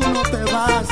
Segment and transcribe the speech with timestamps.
[0.00, 0.86] tú no te vas,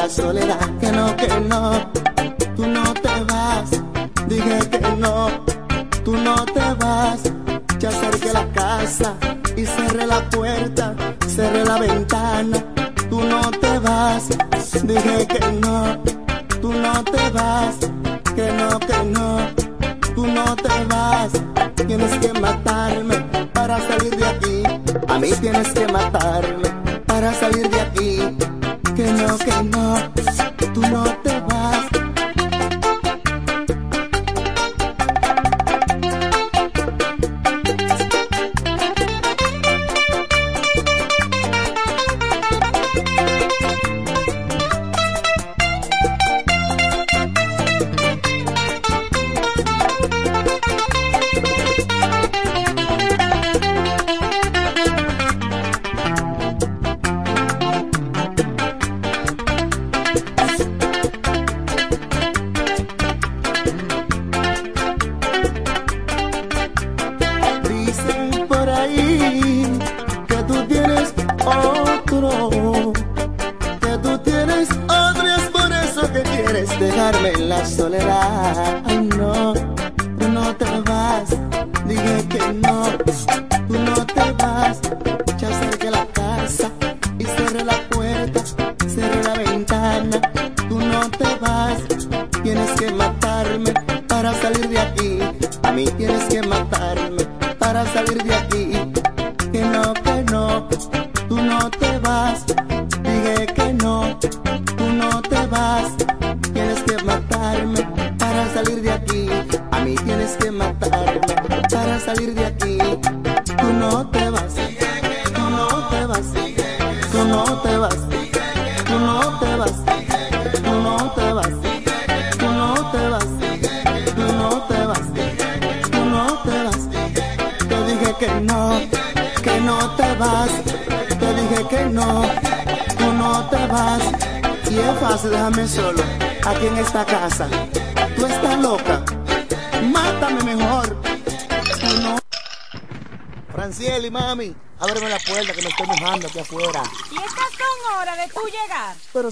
[0.00, 1.99] la soledad, que no, que no.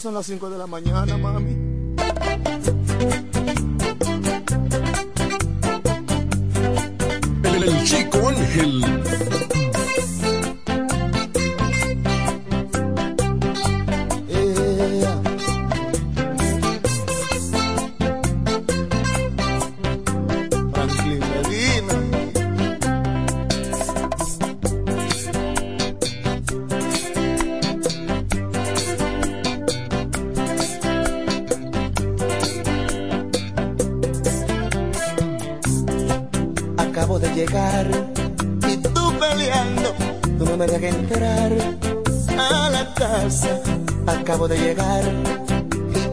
[0.00, 0.47] son las 50.
[40.58, 41.52] me deja entrar
[42.36, 43.60] a la casa.
[44.08, 45.04] Acabo de llegar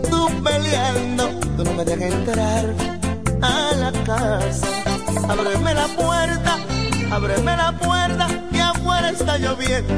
[0.10, 1.30] tú peleando.
[1.58, 2.66] Tú no me dejas entrar
[3.42, 4.68] a la casa.
[5.28, 6.60] Ábreme la puerta,
[7.12, 9.94] ábreme la puerta, que afuera está lloviendo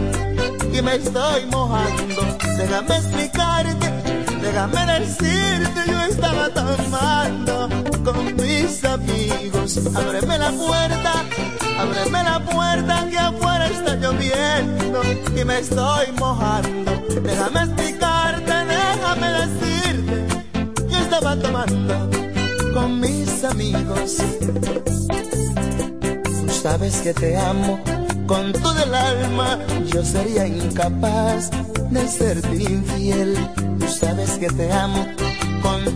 [0.72, 2.22] y me estoy mojando.
[2.58, 3.88] Déjame explicarte,
[4.42, 7.70] déjame decirte estaba tomando
[8.04, 9.80] con mis amigos.
[9.96, 11.14] Ábreme la puerta,
[11.80, 15.02] ábreme la puerta que afuera está lloviendo
[15.40, 16.92] y me estoy mojando.
[17.22, 20.16] Déjame explicarte, déjame decirte.
[20.90, 22.10] Yo estaba tomando
[22.74, 24.18] con mis amigos.
[26.42, 27.80] Tú sabes que te amo
[28.26, 29.60] con todo el alma.
[29.94, 31.52] Yo sería incapaz
[31.92, 33.38] de serte infiel.
[33.80, 35.06] Tú sabes que te amo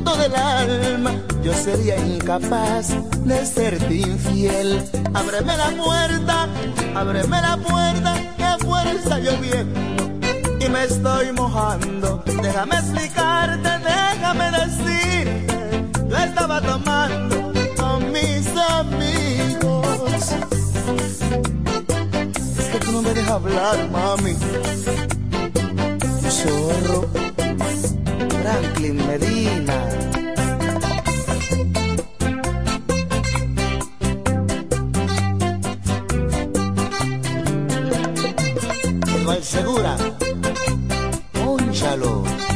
[0.04, 1.12] del alma
[1.44, 2.90] yo sería incapaz
[3.24, 4.84] de serte infiel.
[5.14, 6.48] Ábreme la puerta,
[6.96, 9.80] ábreme la puerta, que fuera está lloviendo
[10.60, 12.24] y me estoy mojando.
[12.42, 18.48] Déjame explicarte, déjame decirte, yo estaba tomando con mis
[18.80, 20.32] amigos.
[22.60, 24.36] Es que tú no me dejas hablar, mami.
[26.30, 27.41] Zorro.
[28.52, 29.78] Franklin Medina.
[39.34, 39.96] El Segura,
[41.32, 42.51] Pónchalo.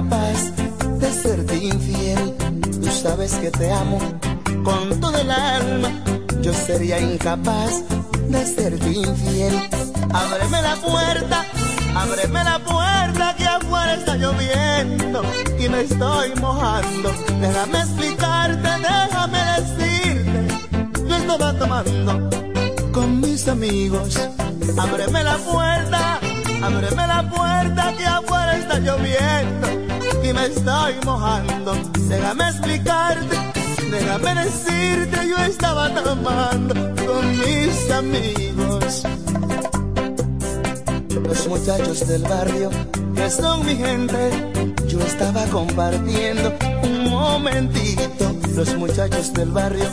[0.00, 0.52] Incapaz
[0.98, 2.34] de serte infiel.
[2.82, 3.98] Tú sabes que te amo
[4.64, 5.90] con todo el alma.
[6.40, 7.82] Yo sería incapaz
[8.28, 9.54] de serte infiel.
[10.12, 11.44] Ábreme la puerta,
[11.94, 15.22] ábreme la puerta que afuera está lloviendo
[15.58, 17.12] y me estoy mojando.
[17.40, 21.08] Déjame explicarte, déjame decirte.
[21.08, 22.30] Yo estaba tomando
[22.92, 24.18] con mis amigos.
[24.78, 26.20] Ábreme la puerta,
[26.62, 29.79] ábreme la puerta que afuera está lloviendo
[30.32, 31.72] me estoy mojando.
[32.08, 33.36] Déjame explicarte,
[33.90, 36.74] déjame decirte, yo estaba tomando
[37.06, 39.02] con mis amigos.
[41.10, 42.70] Los muchachos del barrio,
[43.14, 44.52] que son mi gente,
[44.88, 46.52] yo estaba compartiendo
[46.82, 48.34] un momentito.
[48.54, 49.86] Los muchachos del barrio,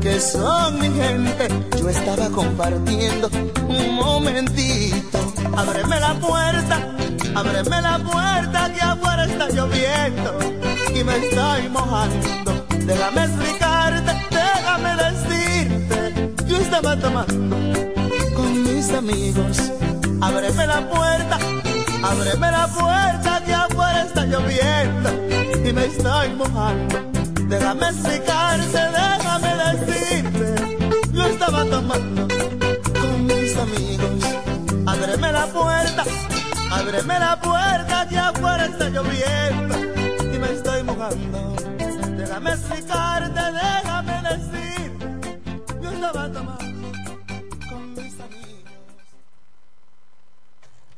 [0.00, 1.48] que son mi gente,
[1.78, 3.28] yo estaba compartiendo
[3.68, 5.18] un momentito.
[5.56, 6.96] Ábreme la puerta,
[7.34, 8.51] ábreme la puerta
[10.94, 12.66] y me estoy mojando.
[12.84, 17.56] Déjame explicarte, déjame decirte, yo estaba tomando
[18.34, 19.72] con mis amigos.
[20.20, 21.38] Ábreme la puerta,
[22.02, 25.10] ábreme la puerta que afuera está lloviendo
[25.68, 27.10] y me estoy mojando.
[27.48, 32.28] Déjame explicarte, déjame decirte, yo estaba tomando
[33.00, 34.24] con mis amigos.
[34.86, 36.04] Ábreme la puerta,
[36.70, 37.41] ábreme la puerta
[38.12, 39.74] que afuera está lloviendo
[40.34, 41.56] y me estoy mojando.
[42.16, 45.40] Déjame explicarte, déjame decirte,
[45.82, 46.92] yo estaba tomando
[47.68, 48.70] con mis amigos.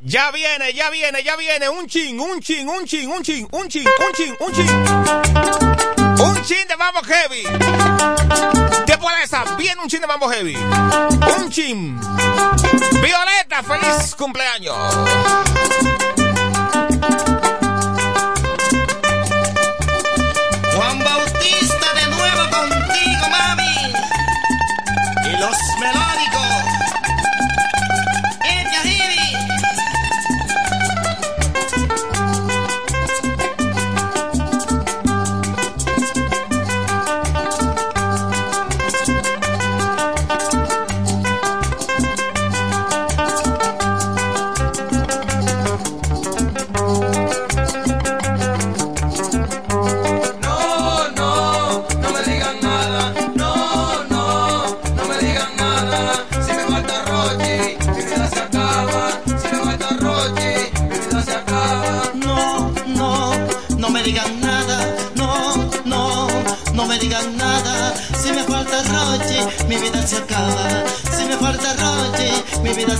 [0.01, 1.69] Ya viene, ya viene, ya viene.
[1.69, 4.71] Un chin, un chin, un chin, un chin, un chin, un chin, un chin.
[6.19, 7.45] Un chin de mambo heavy.
[8.87, 10.57] Después de esa, viene un chin de mambo heavy.
[10.57, 11.99] Un chin.
[13.01, 14.77] Violeta, feliz cumpleaños.
[17.05, 17.34] Juan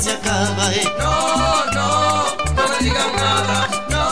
[0.05, 0.73] se acaba.
[0.75, 0.89] eh.
[0.99, 2.25] No, no,
[2.57, 3.69] no me digan nada.
[3.91, 4.05] No,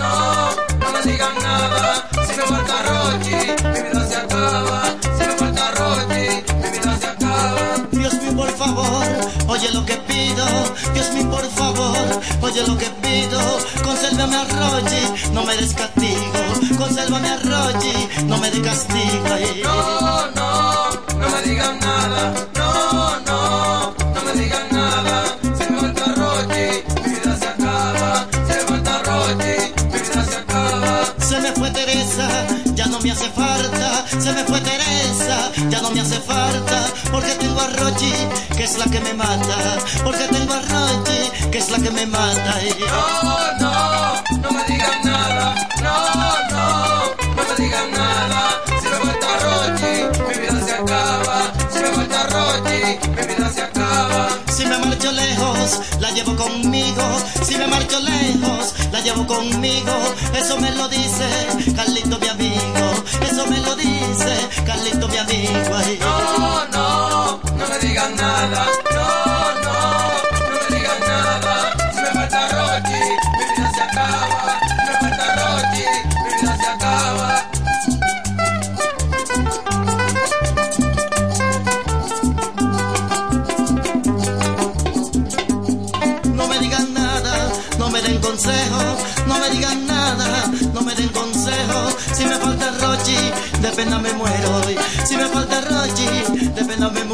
[0.00, 2.08] no, no me digan nada.
[2.26, 3.36] Si me falta Rochi,
[3.72, 4.82] mi vida se acaba.
[5.18, 6.26] Si me falta Rochi,
[6.62, 7.86] mi vida se acaba.
[7.92, 9.06] Dios mío, por favor,
[9.48, 10.46] oye lo que pido.
[10.94, 13.40] Dios mío, por favor, oye lo que pido.
[13.84, 15.02] Consérvame a Rochi,
[15.32, 16.42] no me des castigo.
[16.78, 19.34] Consérvame a Rochi, no me des castigo.
[19.38, 19.62] eh.
[19.62, 19.97] No,
[39.18, 39.58] mata.
[40.04, 42.52] Porque tengo a Rochi, que es la que me mata.
[42.62, 42.74] eh.
[42.80, 45.54] No, no, no me digan nada.
[45.82, 45.96] No,
[46.54, 46.64] no,
[47.36, 48.40] no me digan nada.
[48.80, 49.94] Si me falta Rochi,
[50.28, 51.36] mi vida se acaba.
[51.72, 52.80] Si me falta Rochi,
[53.16, 54.28] mi vida se acaba.
[54.56, 57.04] Si me marcho lejos, la llevo conmigo.
[57.46, 59.94] Si me marcho lejos, la llevo conmigo.
[60.34, 61.28] Eso me lo dice
[61.76, 62.84] Carlito, mi amigo.
[63.28, 64.34] Eso me lo dice
[64.66, 65.76] Carlito, mi amigo.
[65.76, 65.98] ay.
[66.00, 68.66] No, no, no me digan nada.
[95.04, 96.06] Si me falta Rochi,
[96.54, 97.04] depéndame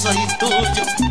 [0.00, 1.09] soy tuyo.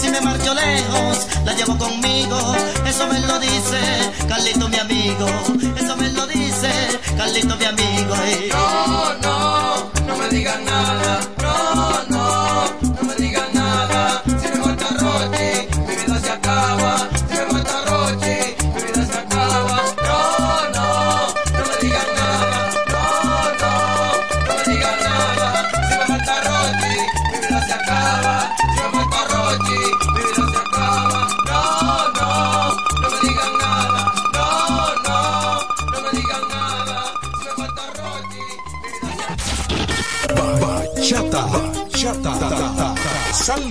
[0.00, 2.38] Si me marcho lejos, la llevo conmigo.
[2.86, 3.80] Eso me lo dice
[4.28, 5.26] Carlito, mi amigo.
[5.76, 6.70] Eso me lo dice
[7.16, 8.14] Carlito, mi amigo.
[8.50, 11.20] No, no, no me digas nada.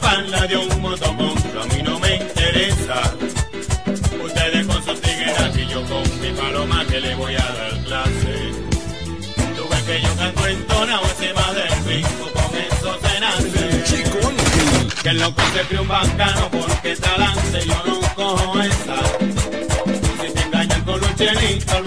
[0.05, 3.01] panda de un motoconcho a mí no me interesa.
[4.23, 8.35] Ustedes con sus tigueras y yo con mi paloma que le voy a dar clase.
[9.57, 13.15] Tú ves que yo canto en tona o encima del pico, con eso se.
[15.03, 18.99] Que el loco se cree un bacano porque talante yo no cojo esa.
[20.21, 21.84] Si te engañan con un chelito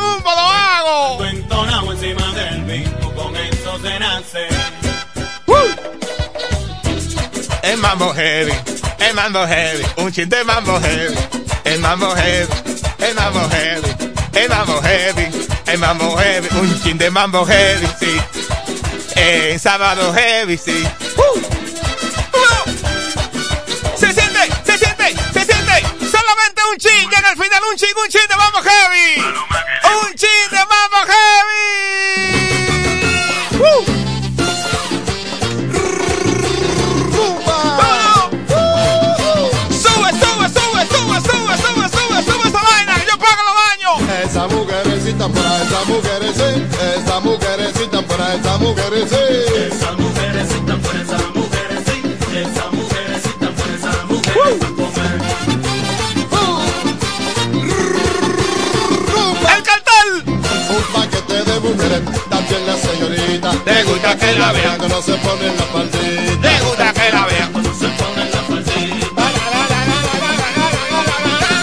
[0.00, 1.24] Jumbo, lo hago.
[1.26, 4.48] Entonado encima del mismo, con eso se nace.
[7.62, 8.52] El mambo heavy,
[9.00, 11.14] el mambo heavy, un chin de mambo heavy,
[11.64, 12.48] el mambo heavy,
[12.98, 13.88] el mambo heavy,
[14.32, 15.26] el mambo heavy,
[15.66, 18.20] el mambo heavy, un chin de mambo heavy, sí.
[19.14, 20.84] En sábado heavy, sí.
[21.16, 21.29] Uh.
[27.30, 29.20] Al final un chin, un chin de mambo heavy.
[30.02, 32.40] Un chin de mambo heavy.
[33.60, 33.84] Uh.
[39.70, 43.94] Sube, sube, sube, sube, sube, sube, sube, sube esa vaina, que yo pago los baños.
[44.24, 49.16] Esa mujercita para esa mujerecita, esa mujercita para esa mujerecita.
[49.16, 49.99] Esa mujerecita
[63.30, 63.52] señorita.
[63.64, 66.48] Le gusta que la vean, Que no se pone en la faldita.
[66.48, 67.52] le gusta que la vean.
[67.78, 68.80] Se pone la faldita.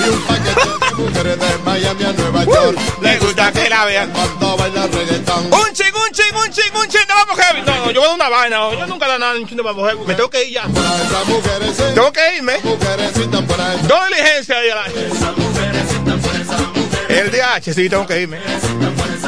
[0.05, 2.79] Y un paquete de mujeres de Miami a Nueva York.
[3.01, 4.11] Le gusta que la vean.
[4.11, 5.45] Cuando baila reggaetón.
[5.53, 7.61] Un ching, un ching, un ching, un ching de mambo heavy.
[7.65, 8.57] No, no, yo voy a una vaina.
[8.71, 9.99] Yo nunca dado nada de un ching de mambo heavy.
[10.05, 10.63] Me tengo que ir ya.
[10.63, 12.57] Para esa mujerecita, Tengo que irme.
[12.63, 13.87] mujercita para esa.
[13.87, 17.11] Dos diligencias ahí a la- Esa mujerecita por esa mujer.
[17.11, 18.37] El DH, sí, tengo que irme.
[18.39, 19.26] Por esa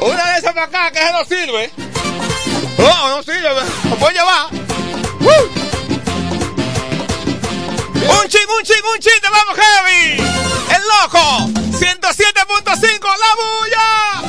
[0.00, 1.72] Una de esas para acá, que eso no sirve.
[2.78, 3.48] No, no sirve.
[3.90, 4.48] Lo puedo llevar.
[5.20, 5.50] ¡Woo!
[8.20, 10.22] Un ching, un ching, un ching, te vamos heavy.
[10.74, 11.18] El loco.
[11.78, 14.28] 107.5, la bulla.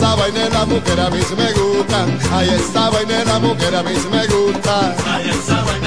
[0.00, 2.06] Esa vaina la mujer a mí sí me gusta.
[2.32, 4.94] Ahí esa vaina la mujer a mí sí me gusta.
[5.06, 5.79] Ay, esa vaina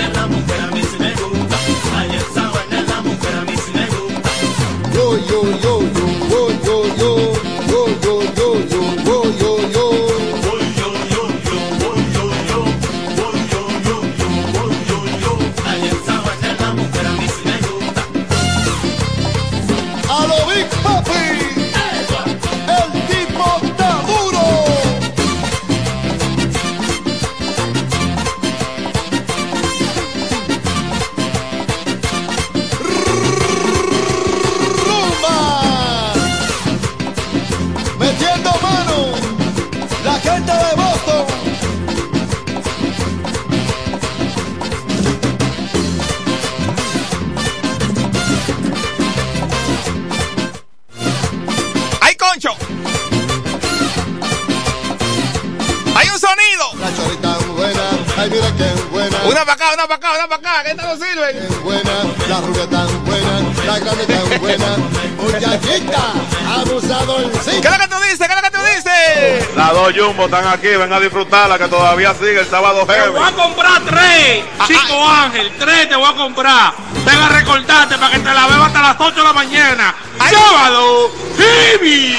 [65.34, 66.13] muchachita,
[66.60, 67.62] abusadorcita.
[67.62, 68.19] ¿Qué es lo que tú dices?
[68.19, 69.56] ¿Qué es lo que tú dices?
[69.56, 73.12] Las dos Jumbo están aquí, ven a disfrutarla que todavía sigue el sábado Te heavy.
[73.12, 76.74] voy a comprar tres, Chico Ángel, tres te voy a comprar.
[77.06, 79.96] Ven a recortarte para que te la beba hasta las 8 de la mañana.
[80.30, 81.12] ¡Sábado!
[81.38, 82.15] ¡Heavy!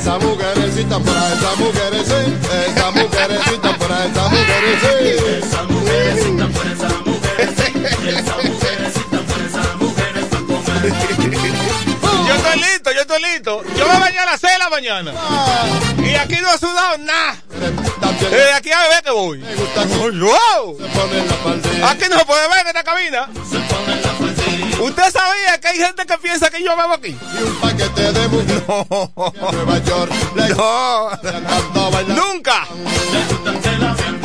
[0.02, 5.46] Esa mujercita para esa mujercita, esa mujercita para esa mujercita.
[5.46, 7.88] Esa mujerecita esa mujerecita.
[8.10, 10.92] Esa mujerecita por esa mujer pa' comer.
[12.26, 13.62] Yo estoy listo, yo estoy listo.
[13.76, 15.12] Yo me bañé a las 6 de la mañana.
[15.98, 17.36] Y aquí no he sudado nada.
[18.28, 19.38] Desde aquí a beber que voy.
[19.38, 20.78] me gusta que ¡Wow!
[20.80, 21.90] se pone en la faldita.
[21.90, 23.28] Aquí no se puede ver en esta cabina.
[24.82, 27.08] ¿Usted sabía que hay gente que piensa que yo bebo aquí?
[27.38, 30.12] Y un paquete de mujeres en Nueva York.
[30.34, 31.10] No.
[32.16, 32.66] Nunca.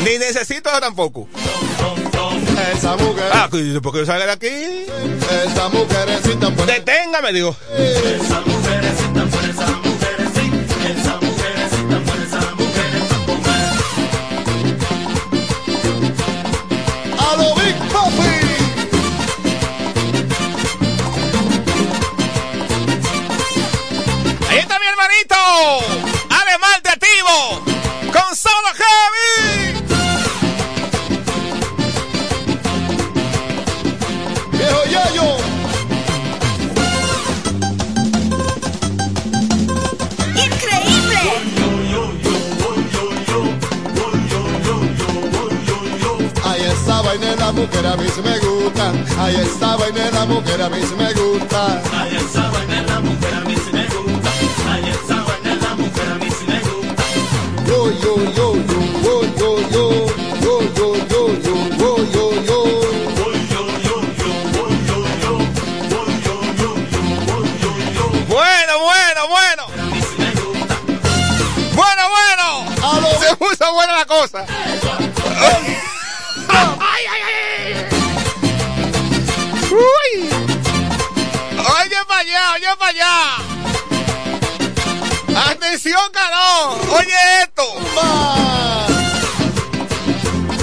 [0.03, 1.27] Ni necesito eso tampoco.
[2.75, 3.47] esa mujer, Ah,
[3.81, 4.47] porque yo salga de aquí.
[5.45, 7.55] esa mujercita para Deténgame, digo.
[7.77, 9.36] Esa mujerecita por esa
[25.17, 25.35] Benito.
[26.29, 27.61] Además de activo.
[28.11, 29.83] Con solo heavy.
[34.51, 35.37] Viejo Yayo.
[47.03, 48.91] vaina la mujer a mí sí me gusta.
[49.19, 51.81] Ay, esa vaina la mujer a mí sí me gusta.
[74.37, 75.79] ¡Ay,
[76.49, 77.87] ay, ay!
[79.71, 80.29] ¡Uy!
[81.57, 83.15] ¡Oye para allá, oye para allá!
[85.49, 86.77] ¡Atención, calor.
[86.97, 87.63] ¡Oye esto!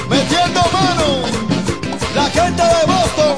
[0.09, 1.07] ¡Metiendo mano!
[2.15, 3.37] ¡La gente de Boston!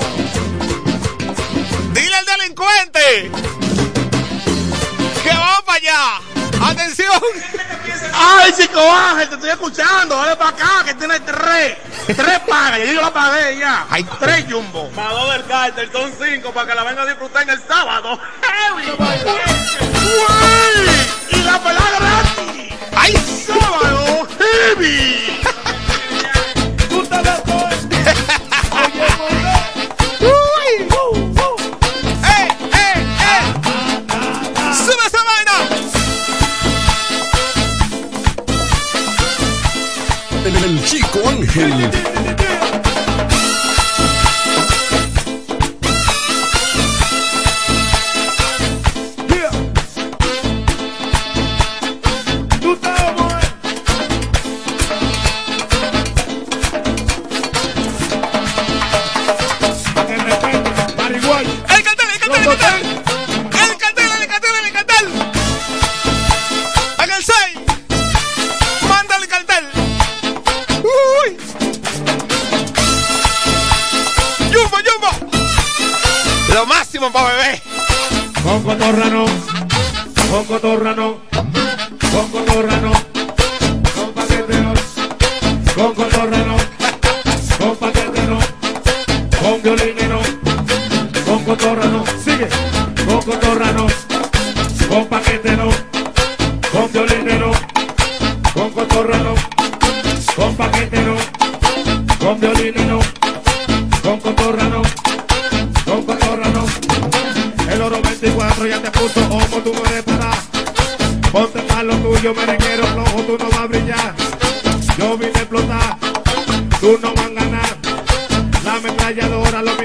[1.95, 3.31] ¡Dile al delincuente!
[5.23, 6.21] ¡Que vamos para allá!
[6.61, 7.23] ¡Atención!
[8.15, 10.17] Ay, chico Ángel, te estoy escuchando.
[10.17, 11.77] Dale para acá, que tiene tres.
[12.07, 13.87] Tres pagas, yo la pagué ya.
[14.19, 14.91] Tres jumbo.
[14.93, 18.19] Más dos del cárter, son cinco para que la venga a disfrutar en el sábado.
[18.75, 18.85] ¡Uy!
[21.31, 22.75] ¡Y la pelada gratis!
[22.97, 23.13] ¡Ay!
[23.47, 24.29] ¡Sábado!
[24.39, 25.16] ¡Heavy!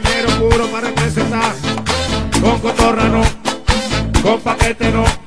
[0.02, 1.54] Compañero puro para presentar.
[2.42, 3.22] Con cotorra no,
[4.24, 5.21] con paquete no.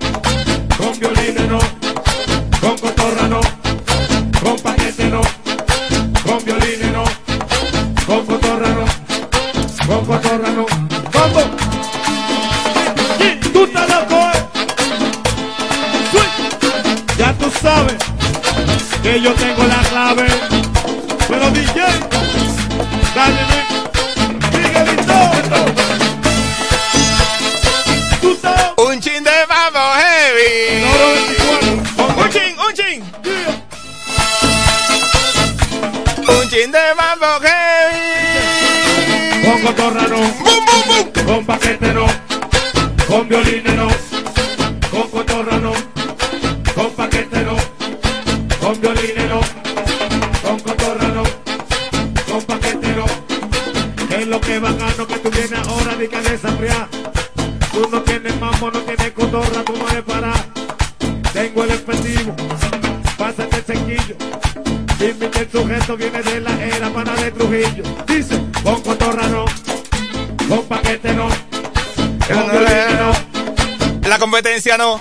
[74.35, 75.01] competencia no.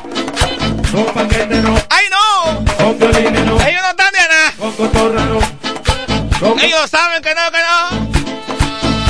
[0.92, 1.76] Con paquete no.
[1.90, 2.64] ¡Ay no!
[2.76, 3.08] Con no.
[3.10, 4.48] Ellos no están de nada.
[4.48, 4.54] ¿ah?
[4.60, 5.40] Con cotorra no.
[6.40, 8.14] Con Ellos saben que no, que no.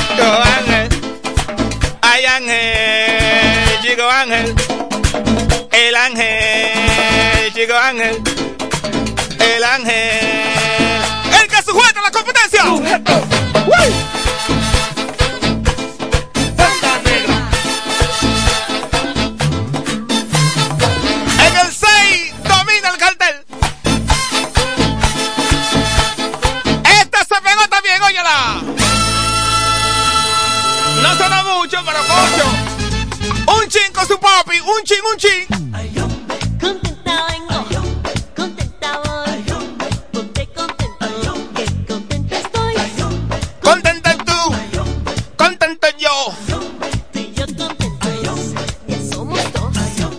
[0.08, 0.88] Chico Ángel.
[2.00, 3.82] Ay Ángel.
[3.82, 4.54] Chico Ángel.
[5.72, 7.52] El Ángel.
[7.52, 8.22] Chico Ángel.
[9.40, 11.02] El Ángel.
[11.38, 12.62] El que sujeta la competencia.
[12.62, 13.12] Sujeto.
[13.66, 14.63] ¡Woo!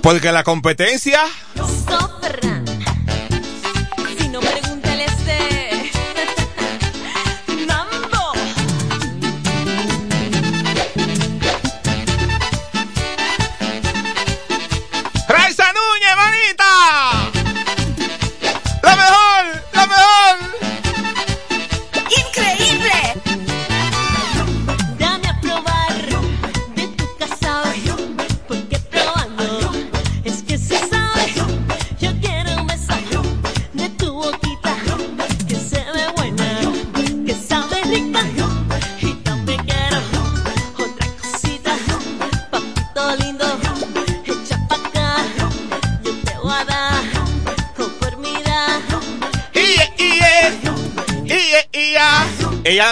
[0.05, 1.19] Porque la competencia.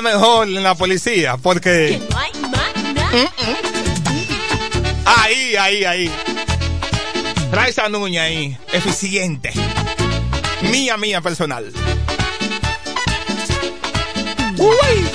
[0.01, 2.01] Mejor en la policía, porque.
[2.09, 3.31] No hay más nada.
[5.05, 6.11] Ahí, ahí, ahí.
[7.51, 8.57] Raiza Núñez ahí.
[8.71, 9.53] Eficiente.
[10.63, 11.71] Mía, mía personal.
[14.57, 15.09] Uy.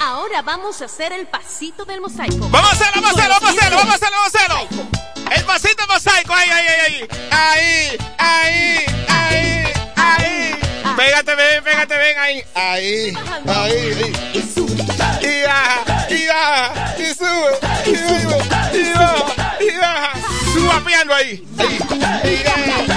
[0.00, 2.48] Ahora vamos a hacer el pasito del mosaico.
[2.50, 4.96] Vamos a hacerlo, vamos a hacerlo, vamos a hacerlo, vamos a hacerlo, vamos a hacerlo.
[5.34, 5.55] El pasito
[5.96, 7.98] mosaico, ahí, ahí, ahí, ahí.
[8.18, 9.64] Ahí, ahí,
[9.96, 10.54] ahí,
[10.84, 10.94] ahí.
[10.96, 12.44] Pégate bien, pégate bien ahí.
[12.54, 13.16] Ahí,
[13.48, 14.74] ahí, Y sube.
[15.22, 17.52] Y baja, y baja, y sube,
[17.86, 20.12] y baja, y baja.
[20.52, 21.42] Suba piano ahí.
[21.58, 22.42] Ahí.
[22.42, 22.95] Y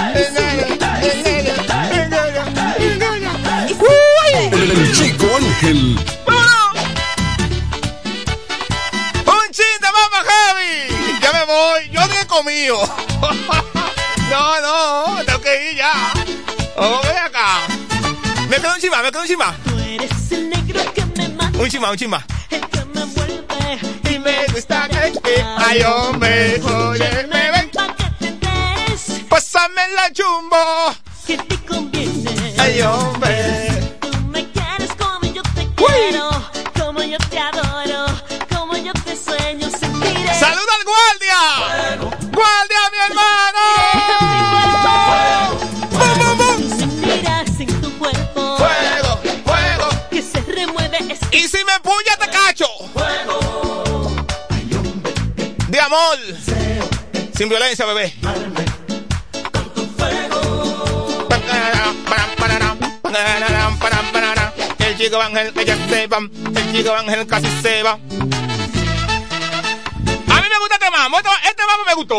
[12.68, 12.78] comido.
[14.30, 15.92] No, no, tengo que ir ya.
[16.76, 17.66] Oh, ven acá.
[18.48, 19.56] Me quedo un chima, me quedo un chima.
[19.64, 22.24] Tú eres el negro que me mata, Un chima, un chima.
[22.50, 23.78] el que me envuelve.
[24.08, 25.12] Y me gusta que
[25.58, 27.70] Ay, hombre, oye, me ven.
[29.28, 30.94] Pásame la chumbo.
[31.26, 32.54] que te conviene.
[32.56, 33.96] Ay, hombre.
[34.00, 36.30] Tú me quieres como yo te quiero,
[36.78, 38.06] como yo te adoro,
[38.54, 40.34] como yo te sueño sentiré.
[40.38, 41.99] ¡Saluda al guardia!
[42.40, 43.64] ¡Guardia, mi hermano!
[45.90, 46.78] ¡Bum, bum, bum!
[46.78, 49.88] Sentirás en tu cuerpo ¡Fuego, fuego!
[50.10, 52.66] que se remueve ese Y si me empuña, te cacho.
[55.68, 56.18] De amor.
[57.36, 58.14] Sin violencia, bebé.
[64.78, 66.18] El chico Ángel, ella se va.
[66.18, 67.98] El chico Ángel casi se va.
[71.08, 71.18] Mambo.
[71.18, 72.18] Este, este mambo me gustó.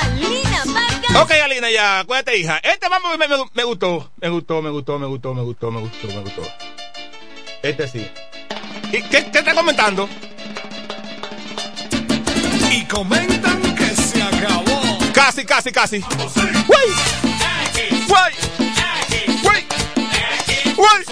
[0.00, 1.22] Alina Vargas.
[1.22, 2.58] Ok, Alina, ya, acuérdate, hija.
[2.58, 4.10] Este mambo me, me- me gustó.
[4.20, 6.42] Me gustó, me gustó, me gustó, me gustó, me gustó, me gustó.
[7.62, 8.08] Este sí.
[8.92, 10.08] ¿Y qué, qué está comentando?
[12.70, 14.80] Y comentan que se acabó.
[15.12, 15.96] Casi, casi, casi.
[15.98, 16.88] ¡Wey!
[18.08, 18.34] ¡Wey!
[19.44, 19.66] ¡Wey!
[20.76, 21.04] ¡Wey!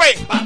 [0.00, 0.39] ¡Y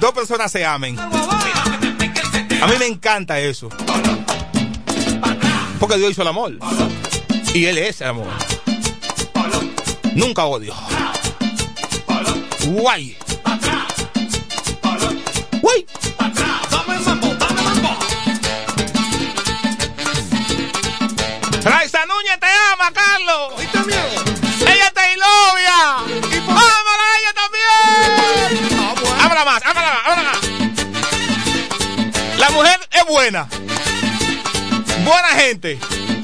[0.00, 0.98] dos personas se amen.
[0.98, 3.68] A mí me encanta eso.
[5.78, 6.58] Porque Dios hizo el amor.
[7.54, 8.26] Y Él es el amor.
[10.14, 10.74] Nunca odio.
[12.66, 13.16] Guay.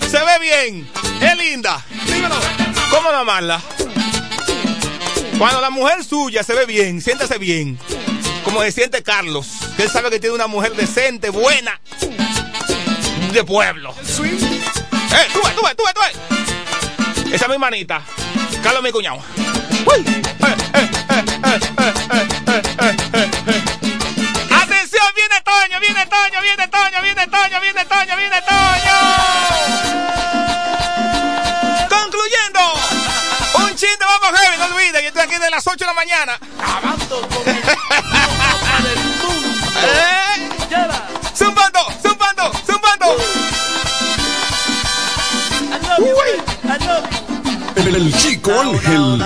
[0.09, 0.89] Se ve bien.
[1.21, 1.85] Es linda.
[2.91, 3.61] ¿Cómo no amarla?
[5.39, 7.79] Cuando la mujer suya se ve bien, siéntese bien.
[8.45, 9.47] Como se siente Carlos.
[9.77, 11.81] Que él sabe que tiene una mujer decente, buena.
[13.33, 13.95] De pueblo.
[14.01, 17.33] ¡Eh, tú tú tú tú!
[17.33, 18.03] Esa es mi manita.
[18.63, 19.23] Carlos mi cuñado.
[19.87, 20.05] Uy.
[20.07, 22.38] Eh, eh, eh, eh, eh, eh,
[35.29, 36.39] aquí de las 8 de la mañana.
[39.85, 40.49] ¿Eh?
[41.35, 43.17] Zumbando, zumbando, zumbando.
[47.77, 49.23] El, el chico Ángel.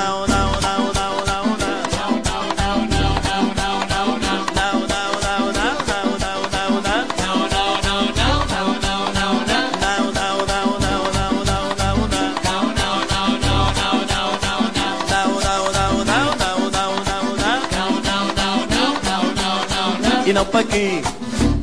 [20.52, 21.02] para aqui,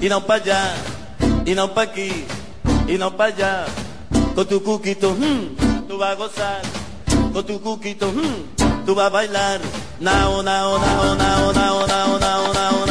[0.01, 0.75] e não para já,
[1.45, 2.25] e não para aqui,
[2.87, 3.65] e não para já.
[4.33, 5.55] Com tu cuquito, hum,
[5.87, 6.61] tu vai gozar.
[7.31, 8.45] Com tu cuquito, hum,
[8.85, 9.61] tu vai bailar.
[9.99, 12.88] Nao, nao, nao, nao, nao, nao, nao, nao.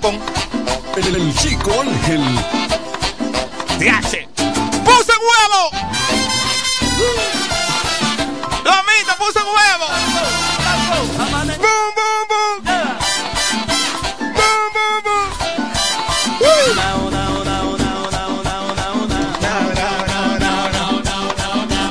[0.00, 0.36] Con, con.
[0.96, 2.22] El, el chico Ángel.
[3.78, 4.28] ¡Diache!
[4.84, 5.70] ¡Puse huevo!
[8.64, 9.86] ¡Lomito, puse huevo!
[11.58, 12.56] ¡Bum, bum, bum!
[14.34, 15.28] ¡Bum, bum, bum!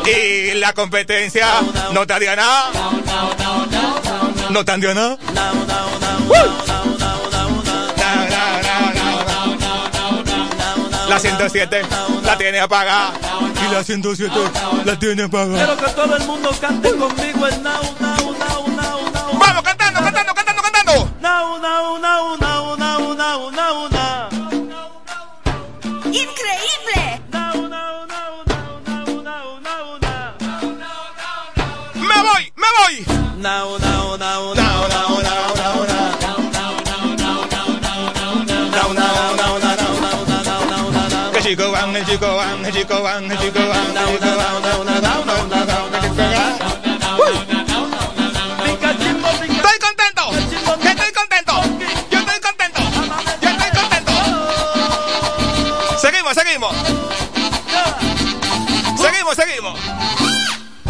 [0.07, 1.47] Y la competencia
[1.91, 2.71] no te haría nada.
[4.49, 5.17] No te haría nada.
[11.07, 11.81] La 107
[12.23, 13.13] la tiene apagada.
[13.63, 14.33] Y la 107
[14.85, 15.55] la tiene apagada.
[15.55, 19.39] Quiero que todo el mundo cante conmigo el now, now, now, now, now.
[19.39, 21.09] Vamos, cantando, cantando, cantando, cantando.
[21.21, 24.29] Now, now, now, now, now, now, now, now.
[26.05, 27.21] ¡Increíble!
[27.31, 30.33] Now, now, now, now, now, now, now, now.
[31.95, 33.05] Me voy, me voy.
[33.41, 34.64] Now, now, now, Now, now, now, now,
[49.55, 50.29] Estoy contento.
[50.83, 51.61] Estoy contento.
[52.11, 52.81] Yo estoy contento.
[53.41, 54.11] Yo estoy contento.
[55.99, 56.75] Seguimos, seguimos.
[59.01, 59.79] Seguimos, seguimos.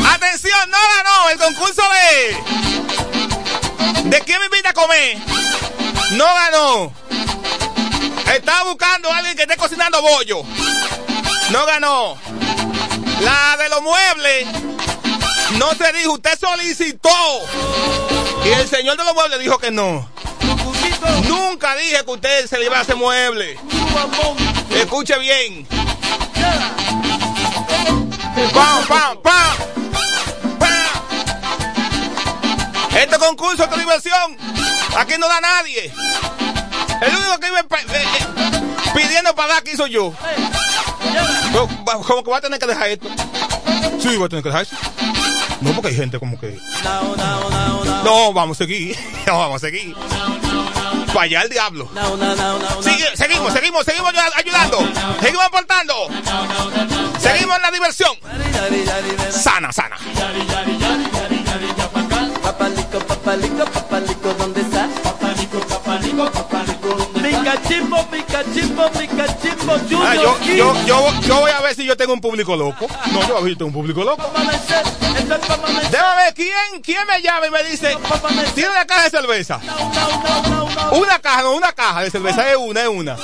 [0.06, 2.36] Atención, no ganó el concurso de.
[4.10, 5.18] ¿De quién me invita a comer?
[6.12, 6.94] No ganó.
[8.34, 10.44] Estaba buscando a alguien que esté cocinando bollo.
[11.56, 12.18] No ganó.
[13.22, 14.46] La de los muebles.
[15.58, 17.10] No se dijo, usted solicitó.
[18.44, 20.06] Y el señor de los muebles dijo que no.
[21.30, 23.58] Nunca dije que usted se le iba a hacer mueble.
[24.72, 25.66] Escuche bien.
[28.54, 29.58] ¡Pam, pam, pam!
[30.60, 30.88] ¡Pam!
[32.98, 34.38] Este concurso, esta diversión,
[34.98, 35.90] aquí no da nadie.
[37.00, 40.14] El único que iba eh, eh, pidiendo para dar aquí soy yo.
[42.06, 43.08] Como que va a tener que dejar esto.
[44.00, 44.76] Sí, va a tener que dejar eso.
[45.62, 46.58] No, porque hay gente como que.
[48.04, 48.96] No, vamos a seguir.
[49.26, 49.96] No, vamos a seguir.
[51.08, 51.90] Para allá el diablo.
[52.82, 54.78] Sigue- seguimos, seguimos, seguimos ayud- ayudando.
[55.20, 55.94] Seguimos aportando.
[57.20, 58.12] Seguimos en la diversión.
[59.32, 59.98] Sana, sana.
[62.44, 64.88] Papalico, papalico, papalico, ¿dónde está?
[65.04, 66.65] Papalico, papalico, papalico,
[70.06, 72.88] Ah, yo, yo, yo, yo voy a ver si yo tengo un público loco.
[73.12, 74.24] No, yo voy a ver si tengo un público loco.
[75.92, 77.98] Déjame ver quién, quién me llama y me dice,
[78.54, 79.60] tiene una caja de cerveza.
[80.92, 83.16] Una caja, no, una caja de cerveza, es una, es una.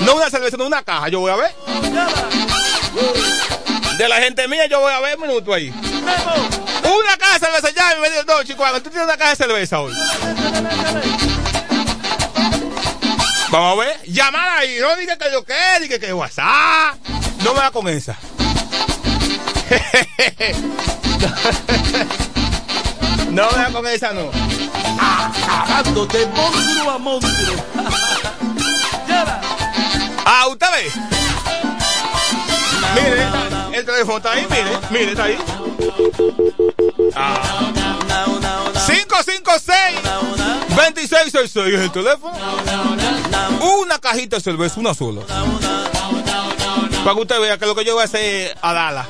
[0.00, 1.54] No una cerveza, no una caja, yo voy a ver.
[3.98, 5.70] De la gente mía yo voy a ver un minuto ahí.
[5.70, 9.36] Una caja de cerveza ya y me dice, no, chico, tú tienes una caja de
[9.36, 9.92] cerveza hoy.
[13.58, 16.96] Vamos a ver, llamar ahí, no diga que yo qué, diga que WhatsApp.
[17.42, 18.14] No me da con esa.
[23.30, 24.30] No me da con esa, no.
[26.34, 27.64] Monstruo a monstruo.
[30.28, 30.90] Ah, usted ve.
[32.94, 35.38] Mire, está- el teléfono está ahí, mire, mire, está ahí.
[37.14, 37.72] Ah.
[38.86, 40.35] 556
[40.96, 42.34] 2666 es el teléfono.
[43.80, 45.20] Una cajita de cerveza, una sola.
[47.04, 49.06] Para que usted vea que lo que yo voy a hacer a darla.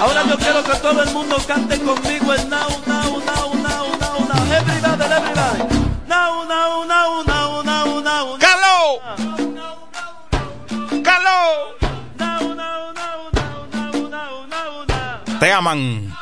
[0.00, 4.18] Ahora yo quiero que todo el mundo cante conmigo el now, now, now, now, now,
[4.28, 4.52] now.
[4.52, 5.62] Everybody, everybody.
[6.06, 8.38] Now, now, now, now, now, now.
[8.38, 9.00] ¡Carlos!
[11.02, 11.76] ¡Carlos!
[15.40, 16.16] Te aman.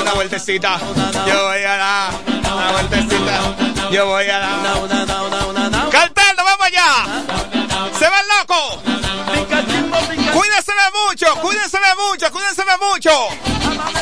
[0.00, 0.78] Una vueltecita.
[1.26, 2.12] Yo voy a dar.
[2.26, 3.90] Una vueltecita.
[3.90, 5.90] Yo voy a dar.
[5.90, 7.04] ¡Cartel, vamos allá!
[7.98, 8.82] ¡Se va el loco!
[10.32, 10.72] Cuídense
[11.06, 13.28] mucho, cuídense mucho, cuídense mucho.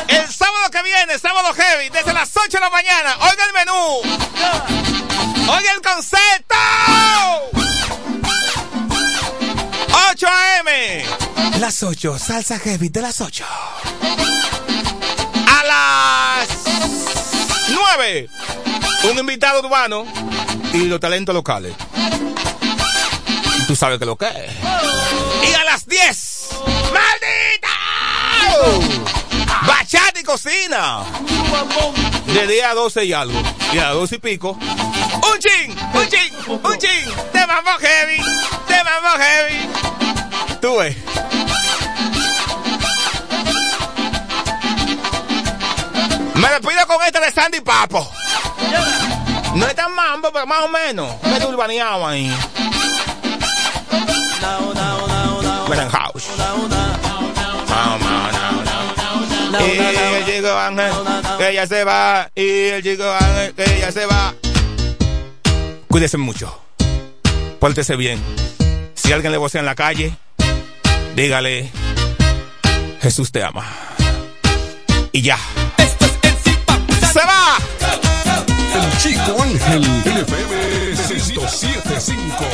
[0.07, 3.17] El sábado que viene, sábado heavy, desde las 8 de la mañana.
[3.29, 4.01] Oiga el menú.
[5.49, 6.55] Oiga el concepto.
[11.59, 13.43] Las 8, salsa heavy de las 8.
[15.47, 16.47] A las
[17.69, 18.29] 9,
[19.11, 20.05] un invitado urbano
[20.73, 21.73] y los talentos locales.
[23.65, 25.49] Tú sabes que lo que es.
[25.49, 26.49] Y a las 10,
[26.93, 27.67] ¡Maldita!
[29.65, 31.03] Bachata y cocina.
[32.27, 33.41] De día a 12 y algo.
[33.73, 34.51] Y a las 12 y pico.
[34.51, 37.11] Un chin, un chin, un chin.
[37.33, 38.21] Te vamos heavy,
[38.67, 39.69] te vamos heavy.
[40.61, 41.16] Tú ves.
[46.37, 48.07] Me despido con este de Sandy Papo.
[49.55, 51.15] No es tan mambo, pero más o menos.
[51.23, 52.31] Me urbaneado ahí.
[55.67, 56.27] Merengue House.
[59.59, 60.93] Y el chico Ángel,
[61.39, 62.29] que ya se va.
[62.35, 64.35] Y el chico Ángel, que ya se va.
[65.87, 66.61] Cuídese mucho.
[67.59, 68.21] Pórtese bien.
[68.93, 70.15] Si alguien le vocea en la calle,
[71.15, 71.71] dígale,
[73.01, 73.65] Jesús te ama.
[75.11, 75.39] Y ya.
[77.17, 77.57] ¡Se va!
[78.75, 80.53] El Chico Ángel, LFM
[81.09, 82.45] 1075.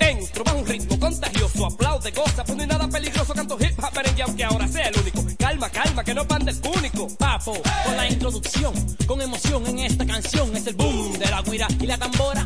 [0.00, 4.22] Entro bajo un ritmo contagioso, aplaude, goza, pues hay nada peligroso, canto hip hop merengue
[4.24, 5.24] aunque ahora sea el único.
[5.38, 7.06] Calma, calma, que no pande el único.
[7.16, 8.74] Papo, con la introducción,
[9.06, 12.44] con emoción en esta canción, es el boom de la guira y la tambora.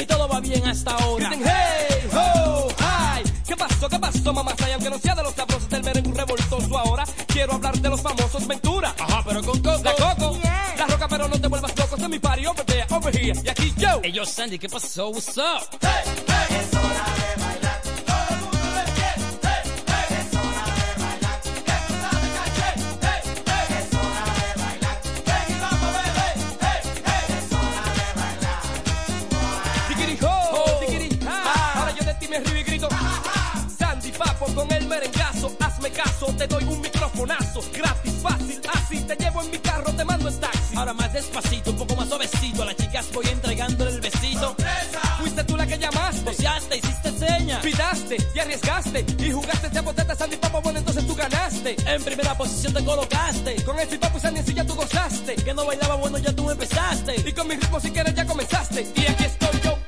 [0.00, 1.28] Y todo va bien hasta ahora.
[1.28, 3.22] Griten, hey, ho, hi.
[3.46, 4.54] ¿Qué pasó, qué pasó, mamá?
[4.68, 8.00] Y aunque no sea de los sabrosos del merengue revoltoso ahora, quiero hablar de los
[8.00, 8.94] famosos Ventura.
[8.96, 9.82] Ajá, pero con Coco.
[9.82, 10.38] La Coco.
[10.76, 11.96] La roca, pero no te vuelvas loco.
[11.96, 13.40] Es mi party over there, over here.
[13.44, 14.00] Y aquí yo.
[14.02, 15.08] Hey, yo, Sandy, ¿qué pasó?
[15.08, 15.68] What's up?
[15.80, 16.98] Tiquiri
[34.88, 39.92] Merengazo, hazme caso, te doy un microfonazo, gratis, fácil, así te llevo en mi carro,
[39.92, 40.76] te mando en taxi.
[40.76, 44.56] Ahora más despacito, un poco más suavecito, a las chicas voy entregándole el besito.
[45.18, 50.14] Fuiste tú la que llamaste, boceaste, hiciste señas, pitaste y arriesgaste y jugaste ese boteta
[50.14, 51.76] Sandy Papo, bueno entonces tú ganaste.
[51.86, 55.52] En primera posición te colocaste, con el Papo y Sandy sí ya tú gozaste, que
[55.52, 59.06] no bailaba bueno ya tú empezaste y con mi ritmo si quieres ya comenzaste y
[59.06, 59.87] aquí estoy yo.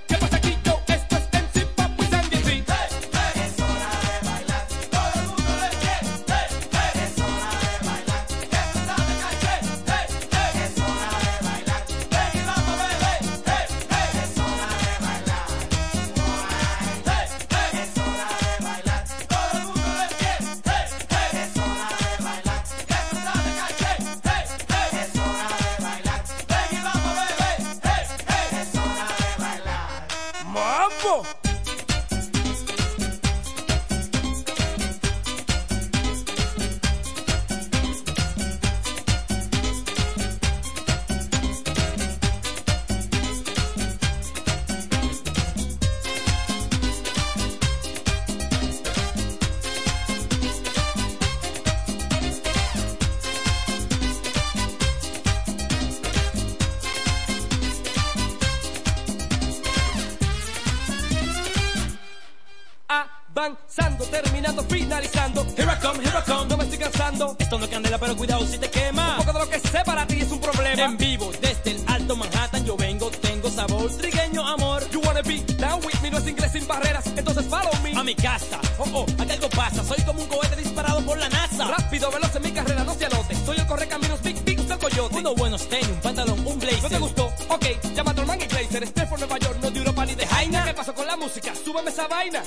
[81.67, 83.35] Rápido, veloz en mi carrera, no se anote.
[83.45, 85.19] Soy el correcaminos, big, big, usted el coyote.
[85.19, 86.83] Unos buenos tenis, un pantalón, un blazer.
[86.83, 87.27] ¿No te gustó?
[87.49, 88.83] Ok, llama a tu y Glazer.
[88.83, 90.65] Este por Nueva York, no de Europa ni de Jaina.
[90.65, 91.53] ¿Qué pasó con la música?
[91.55, 92.43] Súbeme esa vaina.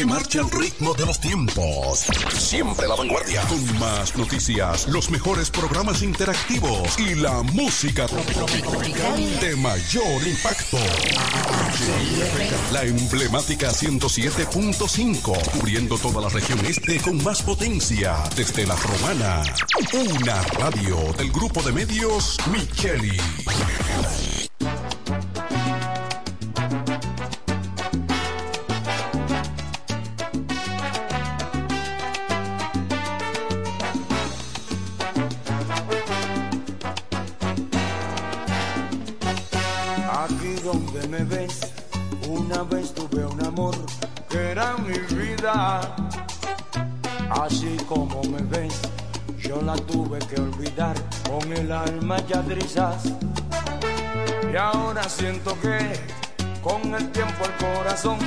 [0.00, 2.06] Que marcha al ritmo de los tiempos.
[2.32, 3.42] Siempre la vanguardia.
[3.42, 10.78] Con más noticias, los mejores programas interactivos y la música de mayor impacto.
[12.72, 19.42] La emblemática 107.5, cubriendo toda la región este con más potencia desde la romana.
[19.92, 23.18] Una radio del grupo de medios Micheli.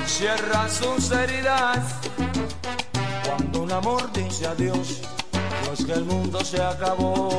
[0.06, 1.96] Cierra sus heridas.
[3.26, 5.02] Cuando un amor dice adiós,
[5.66, 7.33] no es que el mundo se acabó.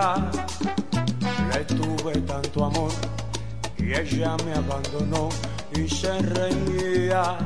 [0.00, 2.90] Le tuve tanto amor
[3.76, 5.28] y ella me abandonó
[5.76, 7.36] y se reía.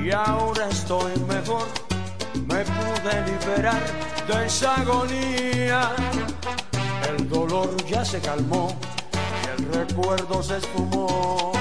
[0.00, 1.66] Y ahora estoy mejor,
[2.46, 3.82] me pude liberar
[4.28, 5.90] de esa agonía.
[7.08, 8.68] El dolor ya se calmó
[9.42, 11.53] y el recuerdo se esfumó.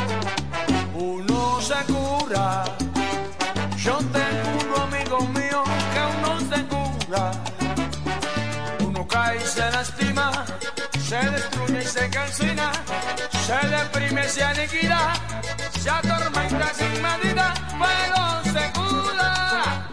[11.03, 12.71] Se destruye y se calcina,
[13.45, 15.13] se deprime, se aniquila,
[15.79, 19.89] se atormenta sin medida, pero se cura.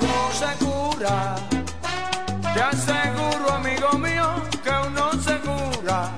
[0.00, 1.36] Uno se cura,
[2.54, 6.12] te aseguro amigo mío que uno se cura.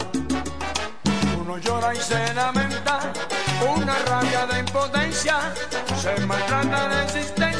[1.41, 3.12] Uno llora y se lamenta,
[3.76, 5.37] una rabia de impotencia,
[6.01, 7.59] se maltrata de existencia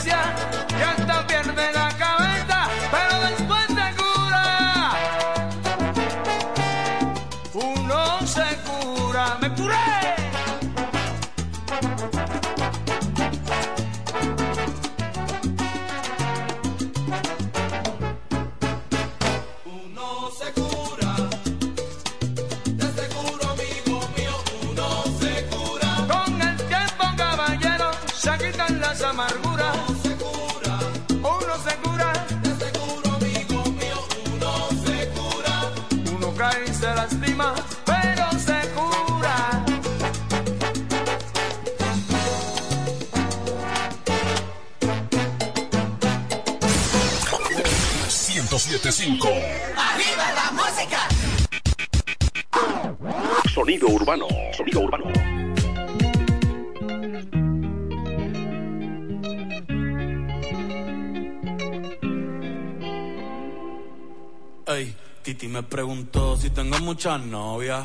[66.91, 67.85] muchas novias.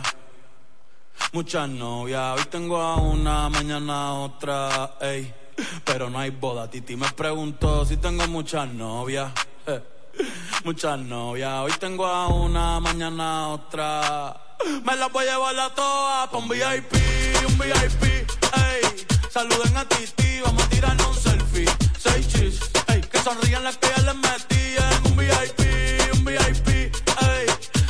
[1.32, 5.32] Muchas novias, hoy tengo a una, mañana otra, ey.
[5.84, 9.32] Pero no hay boda, Titi me preguntó si tengo muchas novias.
[9.68, 9.80] eh.
[10.64, 14.42] Muchas novias, hoy tengo a una, mañana otra.
[14.84, 16.94] Me las voy a llevar a todas pa' un VIP,
[17.48, 19.06] un VIP, ey.
[19.30, 21.70] Saluden a Titi, vamos a tirarnos un selfie.
[22.00, 23.02] Seis chis, ey.
[23.02, 25.60] Que sonrían las que ya les metí en un VIP,
[26.16, 27.46] un VIP, ey.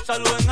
[0.05, 0.45] Saluden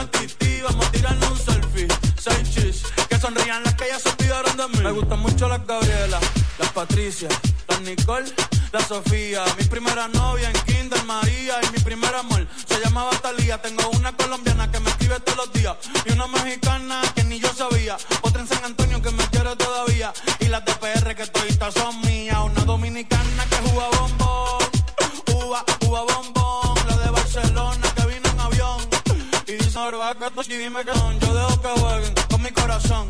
[4.70, 6.18] Me gustan mucho las Gabriela,
[6.58, 7.28] las Patricia,
[7.68, 8.32] las Nicole,
[8.72, 9.44] la Sofía.
[9.58, 13.62] Mi primera novia en Kinder María y mi primer amor se llamaba Talía.
[13.62, 17.54] Tengo una colombiana que me escribe todos los días y una mexicana que ni yo
[17.54, 17.98] sabía.
[18.22, 22.00] Otra en San Antonio que me quiere todavía y las de PR que toditas son
[22.02, 22.38] mías.
[22.46, 24.64] Una dominicana que juega bombón,
[25.46, 26.88] uva, uva bombón.
[26.88, 28.82] La de Barcelona que vino en avión
[29.46, 29.80] y dice
[30.20, 31.20] que tú dime que son.
[31.20, 33.10] Yo dejo que jueguen con mi corazón.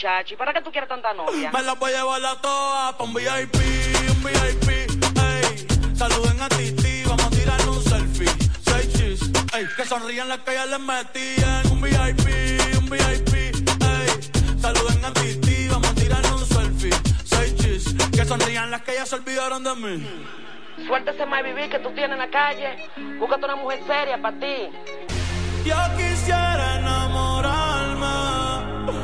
[0.00, 1.50] muchacho, ¿y para qué tú quieres tanta novia?
[1.52, 3.54] Me las voy a llevar a todas pa' un VIP,
[4.08, 5.94] un VIP, ey.
[5.94, 8.28] Saluden a Titi, vamos a tirarnos un selfie.
[8.64, 9.66] Seis chis, ey.
[9.76, 14.58] Que sonrían las que ya les metí en un VIP, un VIP, ey.
[14.58, 16.90] Saluden a Titi, vamos a tirarnos un selfie.
[17.24, 20.26] Seis chis, que sonrían las que ya se olvidaron de mí.
[20.86, 22.88] Suerte ese más vivir que tú tienes en la calle.
[23.18, 24.70] Búscate una mujer seria para ti.
[25.62, 27.59] Yo quisiera enamorarme,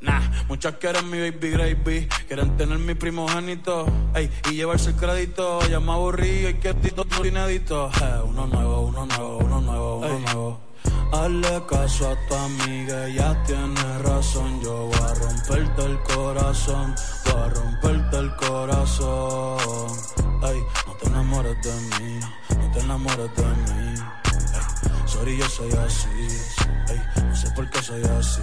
[0.00, 5.58] Nah, muchas quieren mi baby gravy, quieren tener mi primogénito, ey, y llevarse el crédito.
[5.68, 7.90] Ya me aburrí y que tito inédito.
[8.00, 10.60] Eh, uno nuevo, uno nuevo, uno nuevo, uno nuevo.
[11.10, 14.60] Hazle caso a tu amiga, ella tiene razón.
[14.62, 16.94] Yo voy a romperte el corazón,
[17.24, 19.90] voy a romperte el corazón.
[20.44, 22.20] Ey, no te enamores de mí,
[22.56, 23.94] no te enamores de mí.
[24.54, 26.08] Ey, sorry, yo soy así,
[26.88, 28.42] ey, no sé por qué soy así.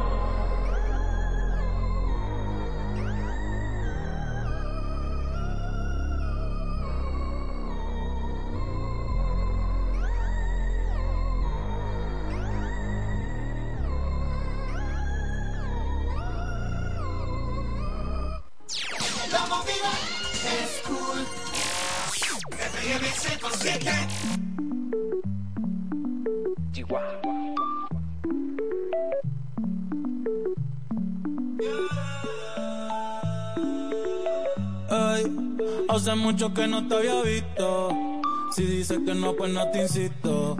[35.91, 37.89] Hace mucho que no te había visto.
[38.55, 40.57] Si dices que no, pues no te insisto.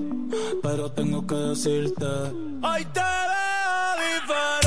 [0.62, 2.06] Pero tengo que decirte.
[2.06, 4.61] Hoy te veo diferente.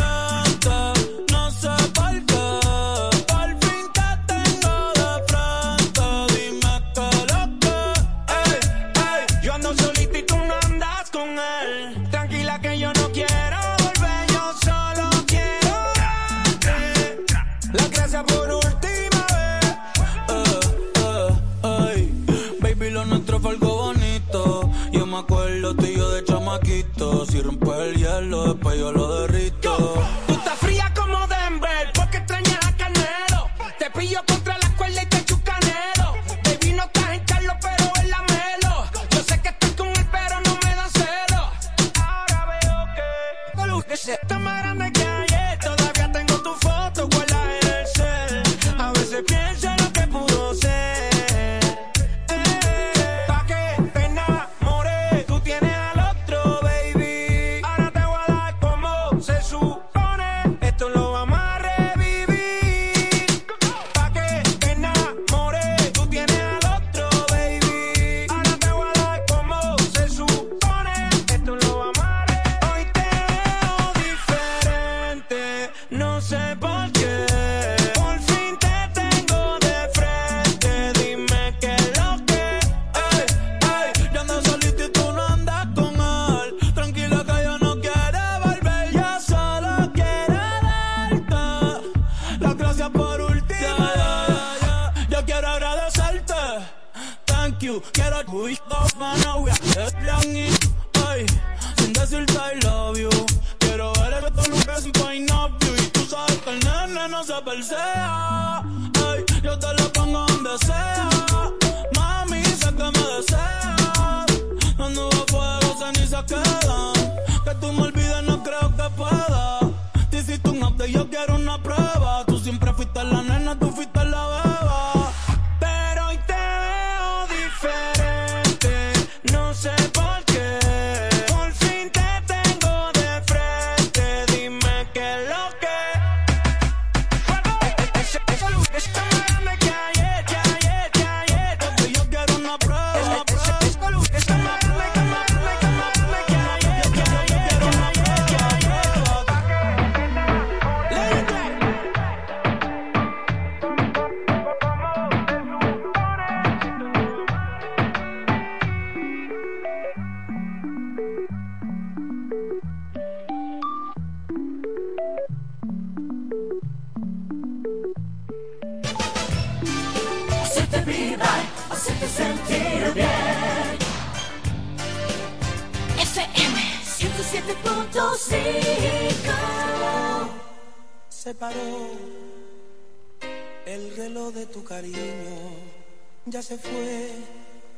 [186.54, 187.10] se fue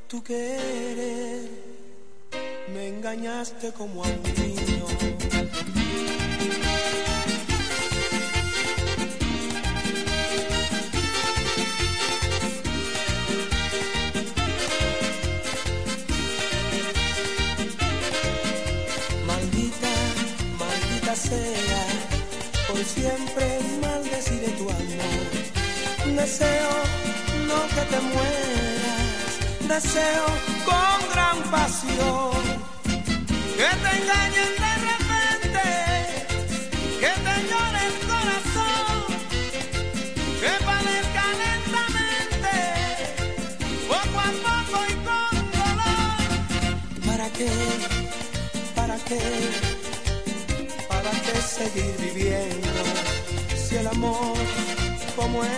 [0.09, 1.49] tu querer,
[2.75, 4.36] me engañaste como a mí.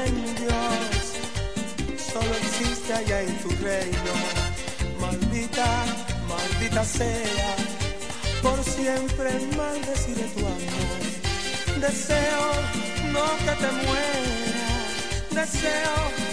[0.07, 0.93] en Dios,
[2.12, 4.14] solo existe allá en tu reino.
[5.01, 5.68] Maldita,
[6.28, 7.55] maldita sea,
[8.43, 11.80] por siempre maldeciré tu amor.
[11.80, 12.45] Deseo
[13.12, 14.68] no que te muera,
[15.30, 16.28] deseo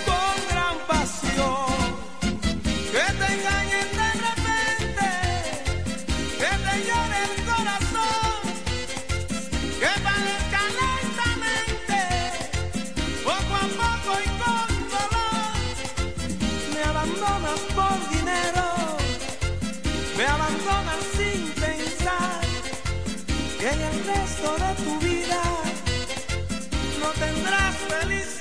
[17.56, 18.98] cosas por dinero,
[20.18, 22.42] me abandonas sin pensar
[23.60, 25.42] que en el resto de tu vida
[27.02, 28.35] no tendrás felicidad.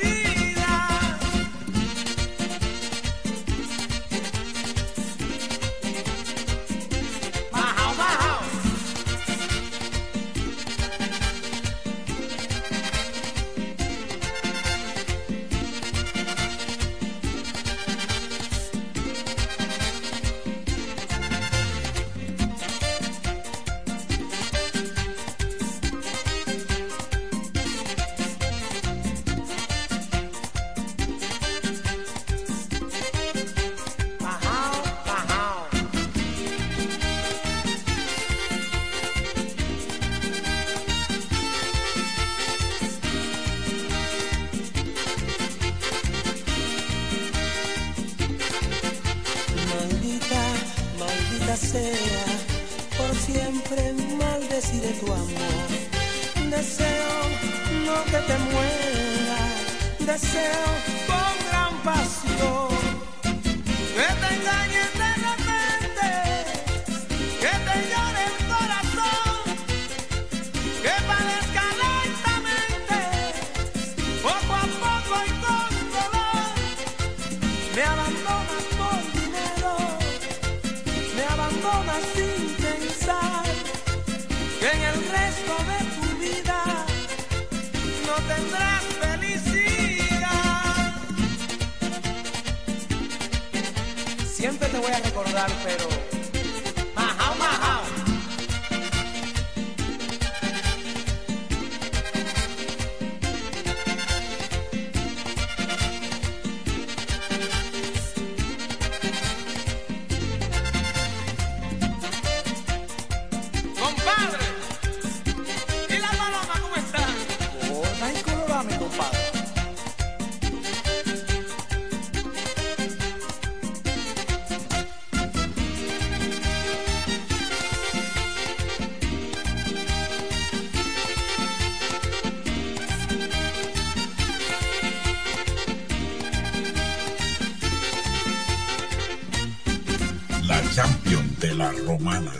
[142.04, 142.32] Romana.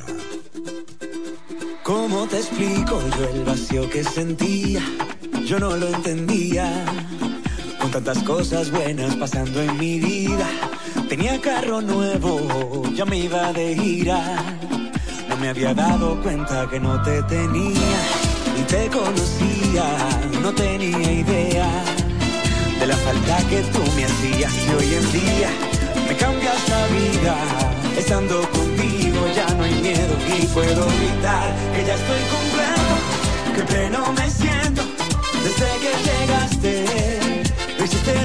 [1.82, 4.82] ¿Cómo te explico yo el vacío que sentía?
[5.46, 6.84] Yo no lo entendía.
[7.80, 10.48] Con tantas cosas buenas pasando en mi vida.
[11.08, 14.20] Tenía carro nuevo, ya me iba de gira.
[15.28, 18.00] No me había dado cuenta que no te tenía.
[18.56, 19.86] Ni te conocía,
[20.42, 21.68] no tenía idea
[22.80, 24.52] de la falta que tú me hacías.
[24.66, 25.50] Y hoy en día
[26.08, 27.36] me cambias la vida.
[27.96, 28.73] Estando contigo
[29.84, 32.94] miedo y puedo gritar que ya estoy completo,
[33.54, 34.82] que pleno me siento
[35.44, 36.74] desde que llegaste.
[37.84, 38.24] Hiciste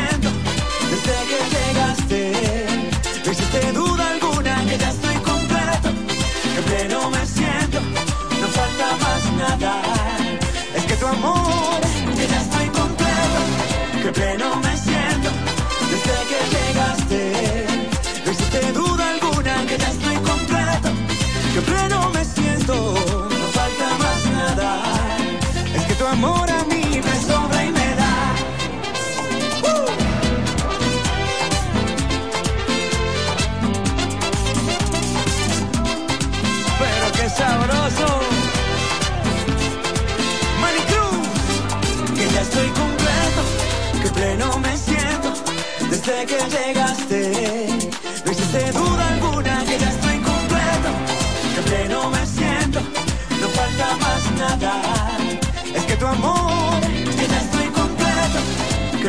[14.13, 14.70] pleno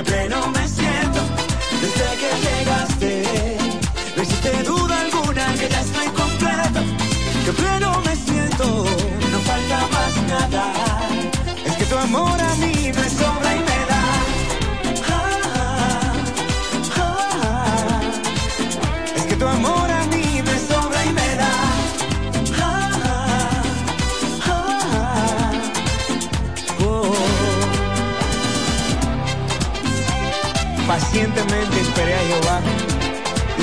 [0.05, 0.52] pleno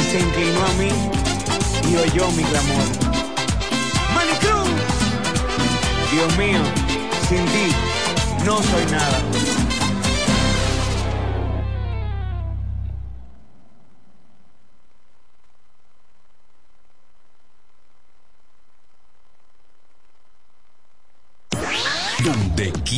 [0.10, 0.90] se inclinó a mí
[1.88, 2.84] y oyó mi clamor.
[4.16, 4.70] Manicruz,
[6.12, 6.60] Dios mío,
[7.28, 7.72] sin ti
[8.44, 9.59] no soy nada.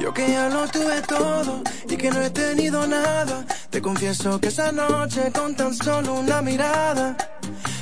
[0.00, 3.44] Yo que ya lo tuve todo y que no he tenido nada.
[3.68, 7.16] Te confieso que esa noche con tan solo una mirada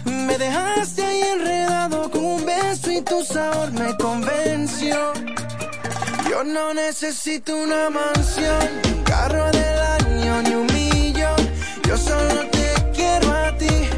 [0.04, 5.12] me dejaste ahí enredado con un beso y tu sabor me convenció.
[6.28, 11.36] Yo no necesito una mansión, un carro del año ni un millón.
[11.86, 13.88] Yo solo te quiero a ti,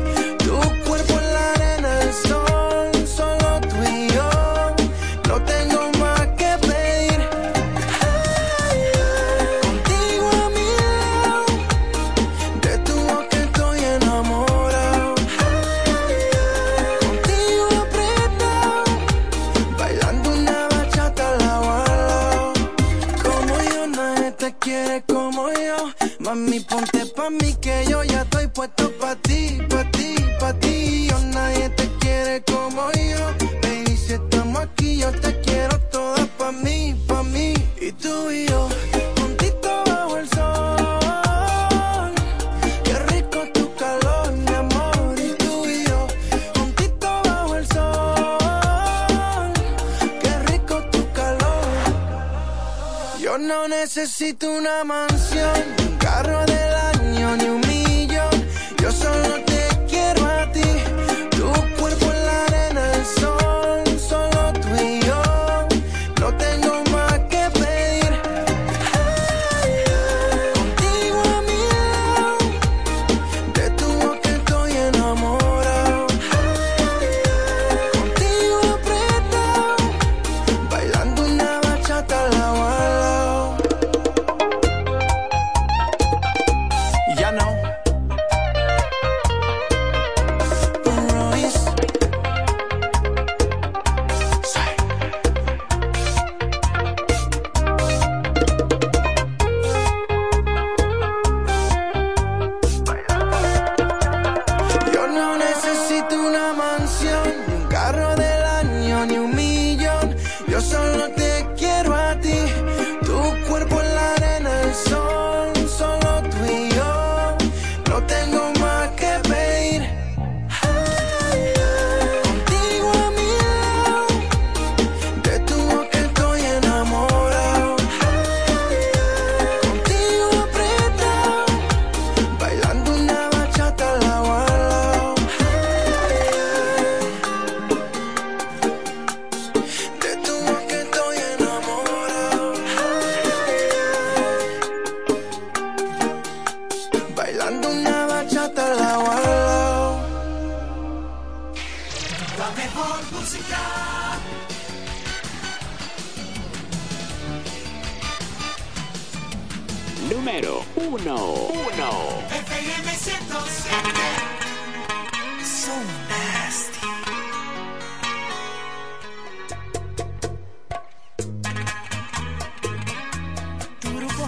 [28.61, 31.06] puesto pa' ti, pa' ti, pa' ti.
[31.08, 33.22] Yo nadie te quiere como yo.
[33.62, 37.54] Baby, si estamos aquí, yo te quiero toda pa' mí, pa' mí.
[37.80, 38.68] Y tú y yo,
[39.16, 42.12] juntito bajo el sol.
[42.84, 45.14] Qué rico tu calor, mi amor.
[45.28, 46.06] Y tú y yo,
[46.54, 49.52] juntito bajo el sol.
[50.22, 51.64] Qué rico tu calor.
[53.22, 55.56] Yo no necesito una mansión,
[55.86, 57.61] un carro del año ni un.
[57.62, 57.69] Yo
[59.01, 59.39] solo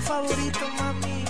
[0.03, 1.25] favorito, mami.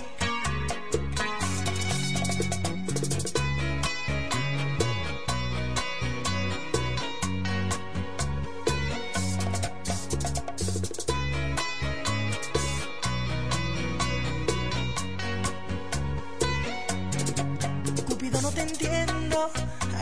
[18.06, 19.50] Cupido, no te entiendo.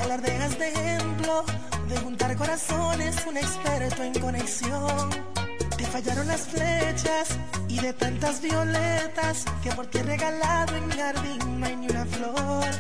[0.03, 1.45] Alardeas de ejemplo.
[1.89, 5.11] De juntar corazones, un experto en conexión.
[5.77, 7.39] Te fallaron las flechas
[7.71, 11.87] y de tantas violetas que por ti he regalado en mi jardín no hay ni
[11.87, 12.71] una flor.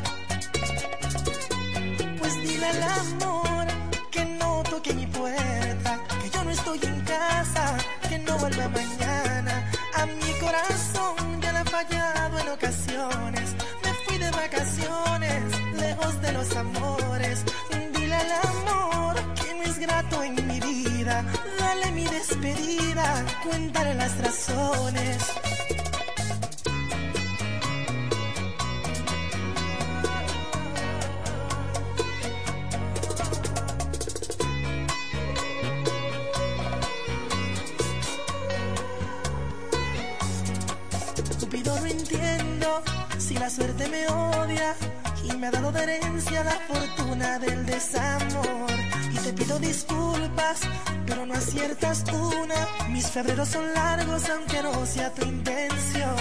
[2.18, 3.66] Pues dile al amor
[4.10, 7.76] que no toque mi puerta, que yo no estoy en casa,
[8.08, 9.70] que no vuelva mañana.
[9.94, 13.46] A mi corazón ya le ha fallado en ocasiones.
[13.84, 15.42] Me fui de vacaciones,
[15.74, 17.09] lejos de los amores.
[23.42, 25.18] Cuéntale las razones.
[41.38, 42.82] Cupido no entiendo
[43.18, 44.74] si la suerte me odia
[45.24, 48.79] y me ha dado de herencia la fortuna del desamor.
[49.50, 50.60] Pido disculpas,
[51.06, 52.88] pero no aciertas una.
[52.90, 56.14] Mis febreros son largos, aunque no sea tu intención.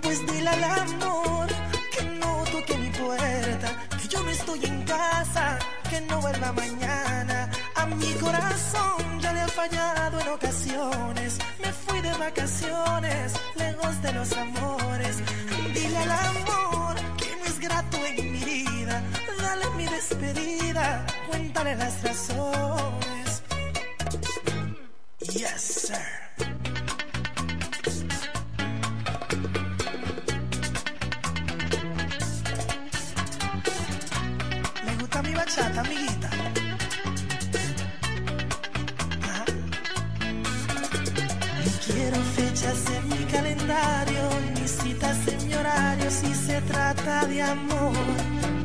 [0.00, 1.48] Pues dile al amor
[1.90, 3.68] que no toque mi puerta,
[4.00, 5.58] que yo no estoy en casa,
[5.90, 7.50] que no vuelva mañana.
[7.74, 11.38] A mi corazón ya le ha fallado en ocasiones.
[11.60, 15.16] Me fui de vacaciones, lejos de los amores.
[15.74, 19.02] Dile al amor que no es grato en mi vida.
[19.58, 23.42] Dale mi despedida, cuéntale las razones.
[25.20, 25.96] Yes, sir.
[34.84, 36.30] Me gusta mi bachata, amiguita.
[41.84, 48.57] Quiero fechas en mi calendario, ni citas en mi horario si se trata de amor.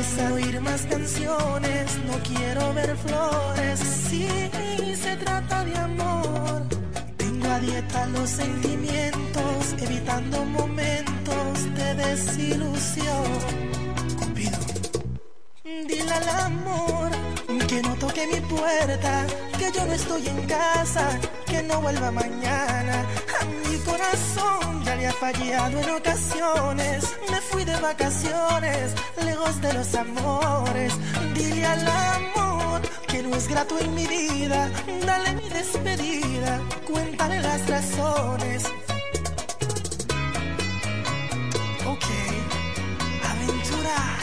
[0.00, 4.26] Interesa oír más canciones, no quiero ver flores si
[4.96, 6.62] se trata de amor.
[7.18, 13.24] Tengo a dieta los sentimientos, evitando momentos de desilusión.
[15.86, 17.10] Dile al amor
[17.68, 19.26] que no toque mi puerta,
[19.58, 21.10] que yo no estoy en casa,
[21.44, 23.04] que no vuelva mañana.
[23.70, 27.04] Mi corazón ya le ha fallado en ocasiones.
[27.30, 28.94] Me fui de vacaciones,
[29.24, 30.92] lejos de los amores.
[31.34, 34.68] Dile al amor que no es grato en mi vida.
[35.06, 38.64] Dale mi despedida, cuéntale las razones.
[41.86, 42.06] Ok,
[43.30, 44.19] aventura.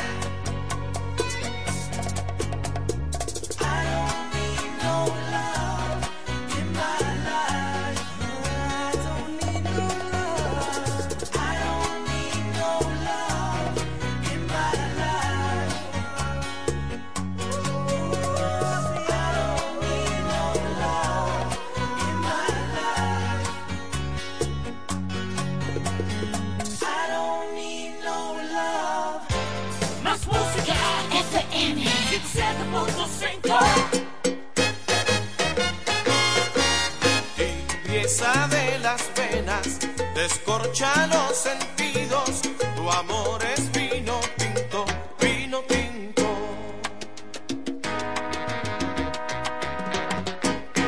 [40.68, 42.42] Descorcha los sentidos.
[42.76, 44.86] Tu amor es vino tinto,
[45.20, 46.24] vino tinto.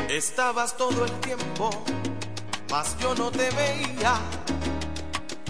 [0.08, 1.70] Estabas todo el tiempo,
[2.70, 4.14] mas yo no te veía,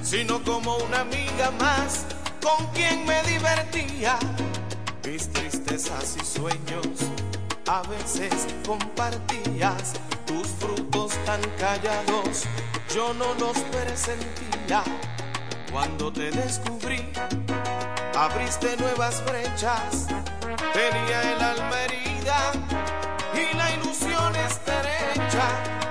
[0.02, 2.06] sino como una amiga más
[2.42, 4.18] con quien me divertía.
[5.04, 6.86] Mis tristezas y sueños
[7.66, 9.94] a veces compartías
[10.26, 12.44] tus frutos tan callados,
[12.94, 14.82] yo no los presentía.
[15.70, 17.12] Cuando te descubrí,
[18.16, 20.08] abriste nuevas brechas,
[20.72, 22.52] tenía el alma herida
[23.34, 25.46] y la ilusión estrecha,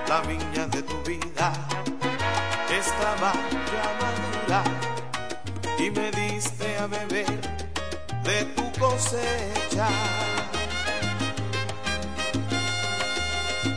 [0.07, 1.53] la viña de tu vida
[2.69, 3.33] estaba
[3.71, 4.63] ya madura
[5.77, 7.39] y me diste a beber
[8.23, 9.87] de tu cosecha.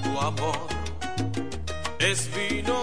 [0.03, 0.67] Tu amor
[2.01, 2.83] es vino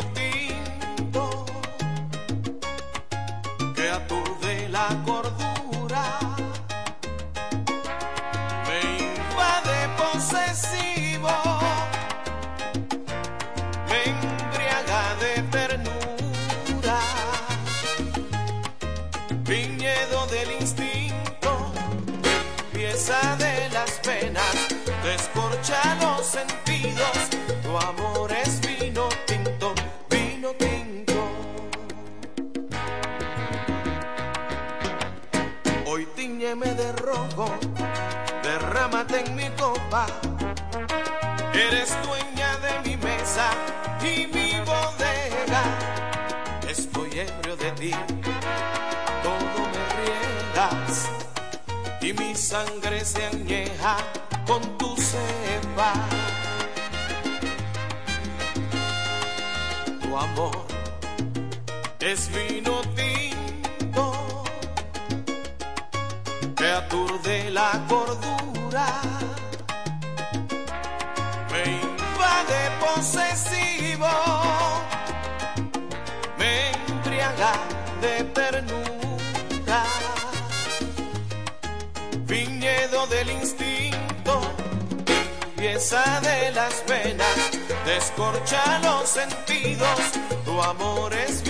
[88.10, 89.99] descorcha los sentidos,
[90.44, 91.44] tu amor es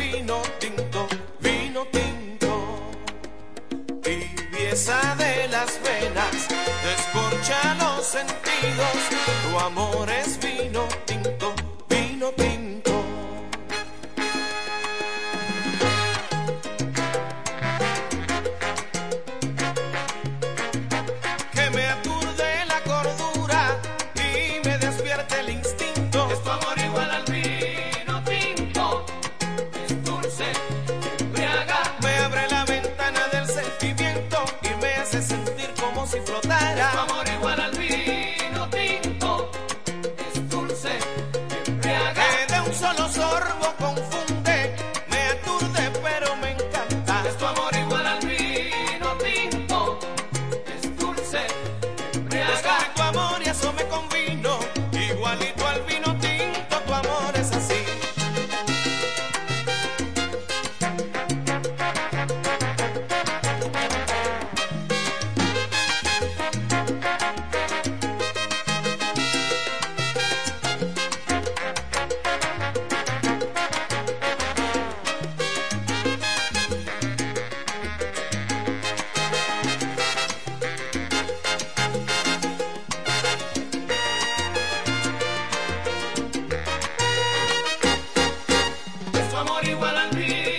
[89.49, 90.58] Amor igual a mí.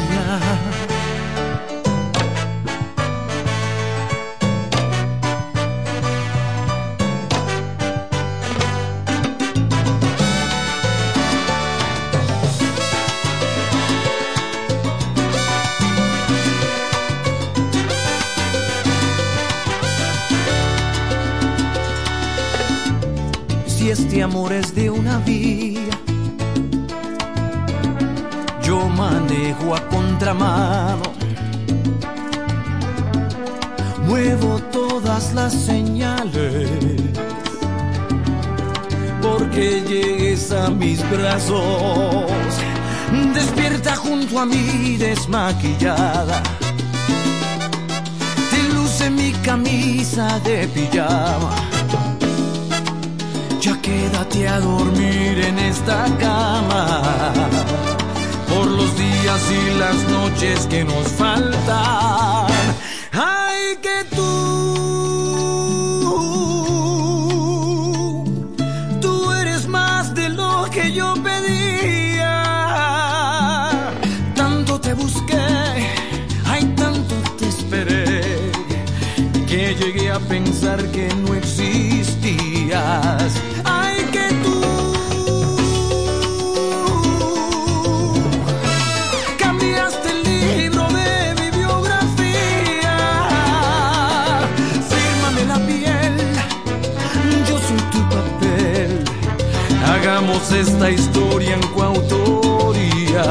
[100.53, 103.23] esta historia en coautoría.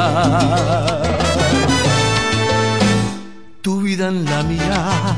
[3.61, 5.17] Tu vida en la mía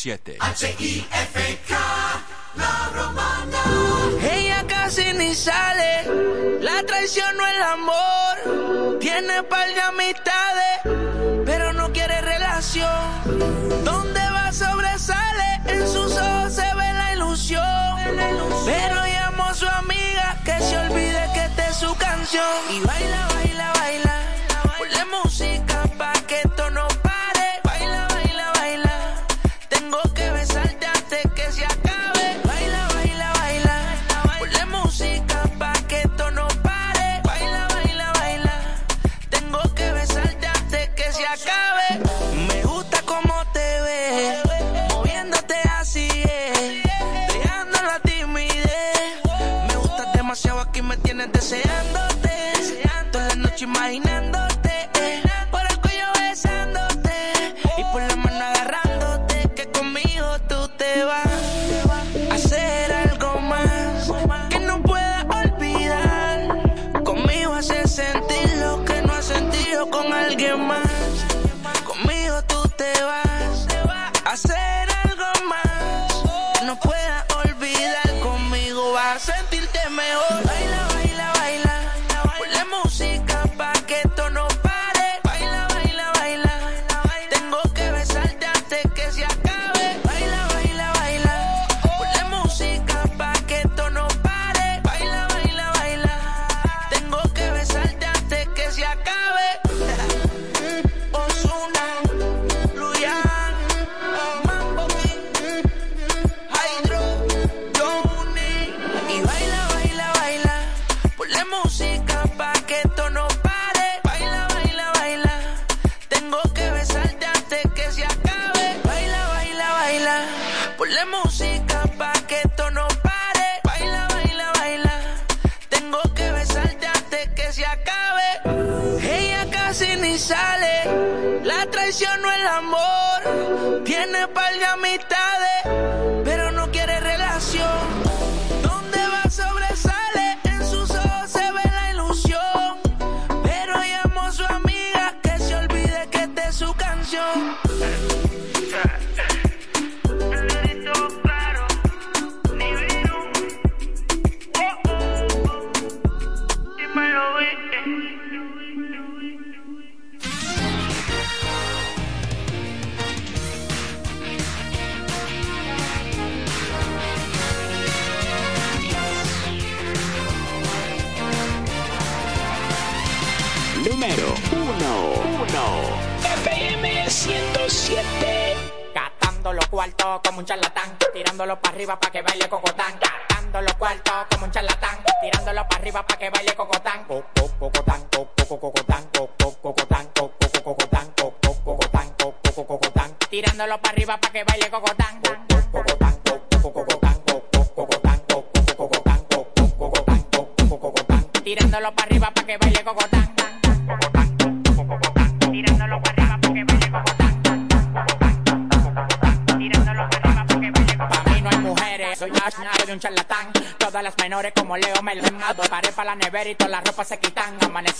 [0.00, 0.38] 7.
[0.40, 1.76] H-I-F-K,
[2.56, 3.62] la romana.
[4.32, 8.98] Ella casi ni sale, la traición no el amor.
[8.98, 13.84] Tiene par de amistades, pero no quiere relación.
[13.84, 18.16] Donde va sobresale, en sus ojos se ve la ilusión.
[18.64, 22.48] Pero llamo a su amiga que se olvide que esta es su canción.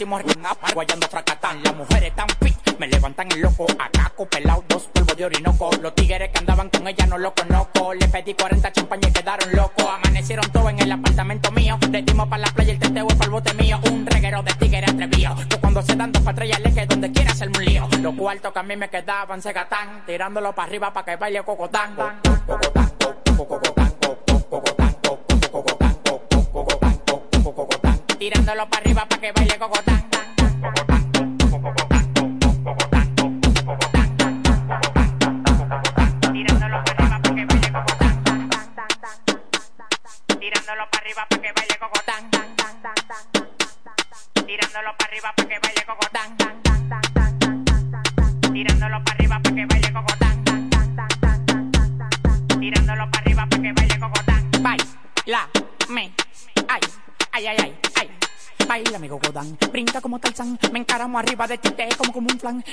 [0.00, 0.46] Quitan.
[0.46, 1.62] Amanecimos guayando fracatán.
[1.62, 3.66] Las mujeres tan fit, me levantan el loco.
[3.78, 5.70] Acá pelado, dos polvos de orinoco.
[5.80, 7.94] Los tigres que andaban con ella no lo conozco.
[7.94, 9.86] Le pedí 40 champañas y quedaron locos.
[9.86, 11.78] Amanecieron todos en el apartamento mío.
[11.90, 13.80] Le dimos para la playa el teteo para el bote mío.
[13.90, 15.34] Un reguero de tigres atrevido.
[15.48, 17.88] Que cuando se dan dos patrullas le que donde quiera hacerme un lío.
[18.00, 20.04] Los cuartos que a mí me quedaban se gatán.
[20.06, 21.42] Tirándolo para arriba para que baile.
[21.42, 21.96] Cocotán,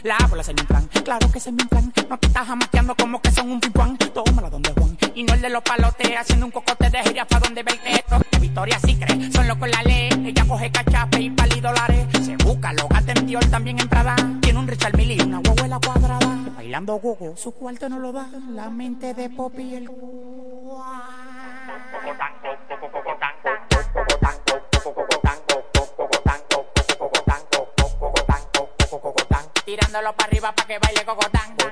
[0.03, 3.21] la bola se me plan, claro que se me plan, no te estás jamaqueando como
[3.21, 6.51] que son un pimpán, tómala donde Juan, y no el de los palotes, haciendo un
[6.51, 10.09] cocote de gira pa' donde ve esto, que Victoria sí cree, son locos la ley,
[10.25, 14.15] ella coge cachape y pali dólares, se busca, lo gata en Dior, también en Prada,
[14.41, 18.29] tiene un Richard Mille y una guaguela cuadrada, bailando gogo, su cuarto no lo da,
[18.49, 19.89] la mente de Poppy y el
[29.97, 31.66] tirándolo para arriba para que baile cocotán.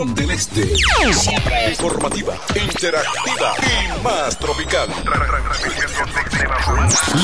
[0.00, 0.66] Estación del este.
[1.12, 1.70] Siempre.
[1.70, 4.88] Informativa, interactiva y más tropical.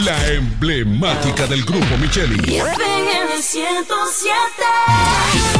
[0.04, 2.56] La emblemática del grupo Micheli.
[2.56, 5.55] FM 107.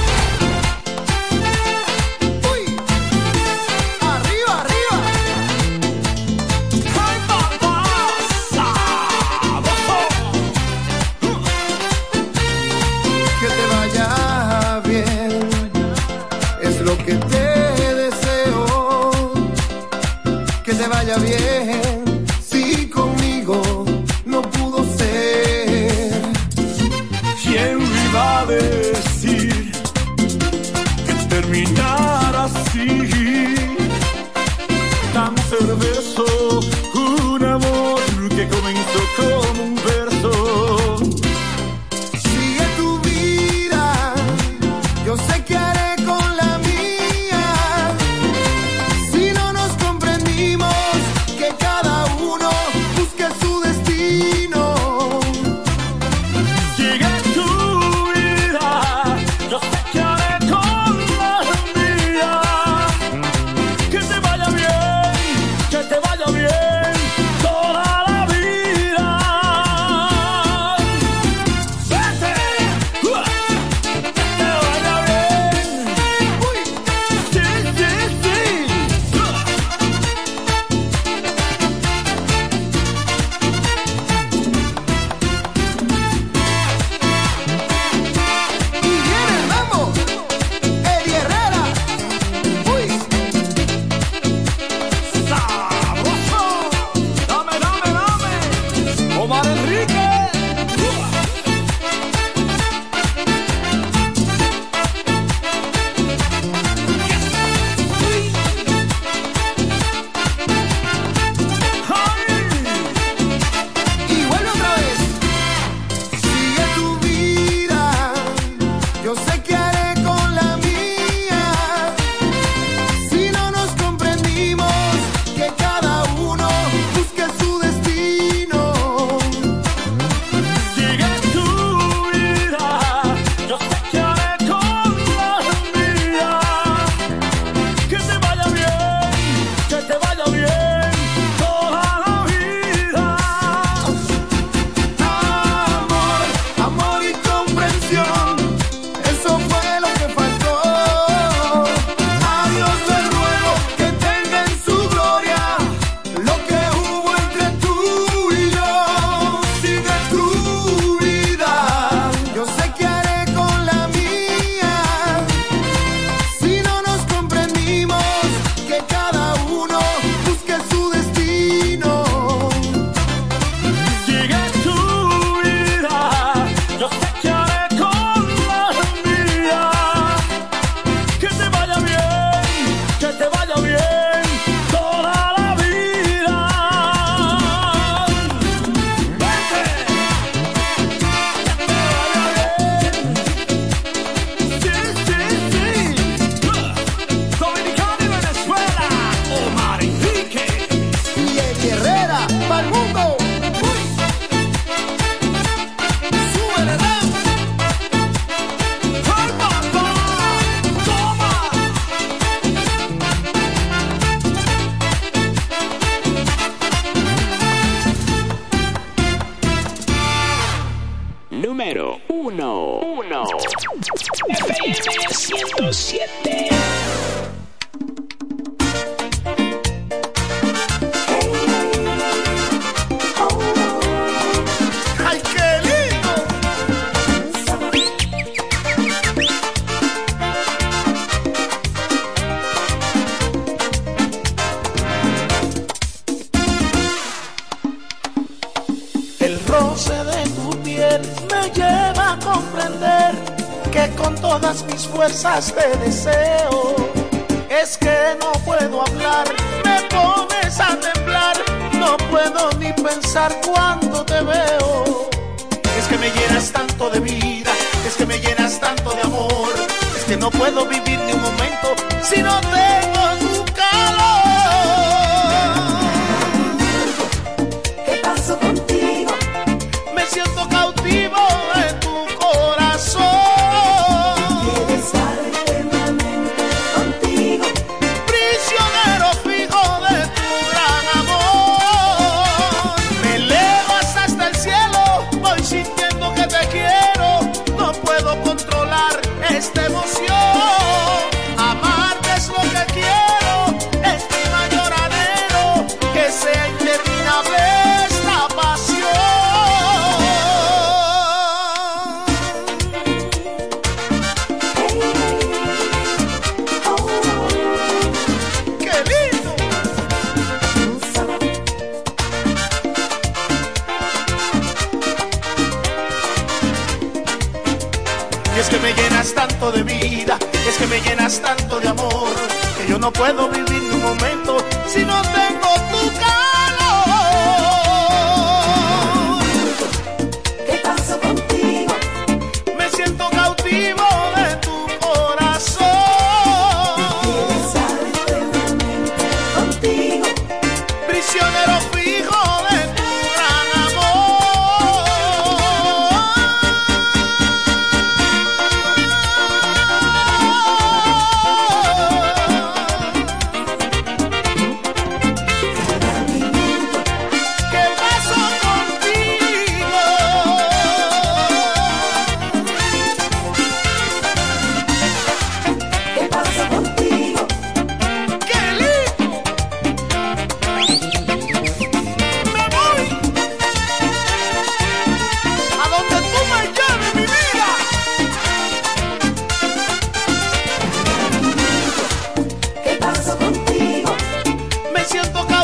[394.86, 395.35] Siento cautivo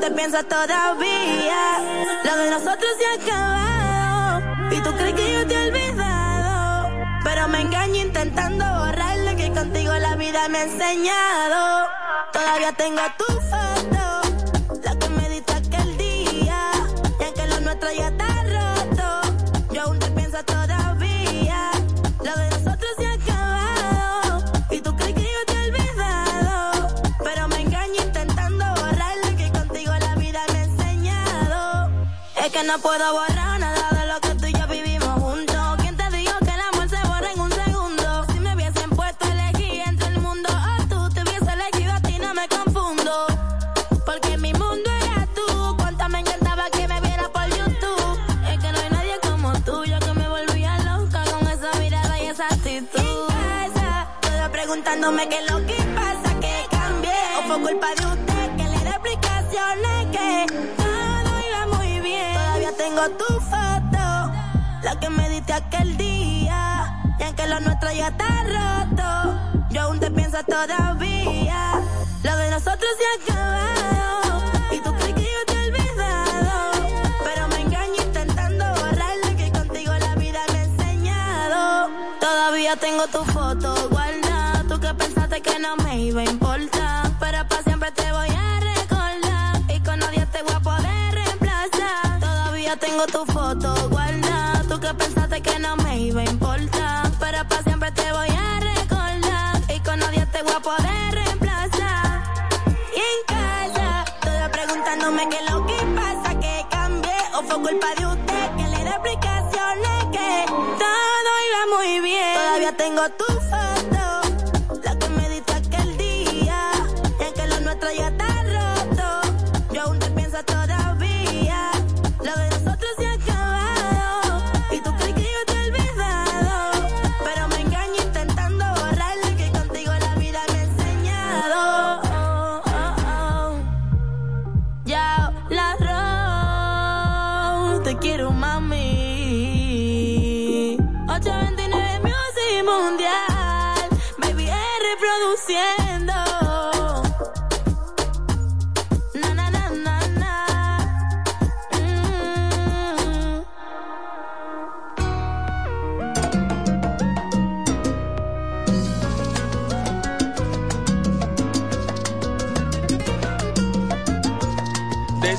[0.00, 1.19] te pienso todavía.
[32.70, 33.19] No puedo
[67.90, 71.80] nuestro ya está roto, yo aún te pienso todavía.
[72.22, 74.42] Lo de nosotros se acabado.
[74.72, 76.72] Y tú crees que yo te he olvidado.
[77.24, 81.90] Pero me engaño intentando borrarlo que contigo la vida me ha enseñado.
[82.20, 84.64] Todavía tengo tu foto guardada.
[84.68, 86.24] Tú que pensaste que no me iba a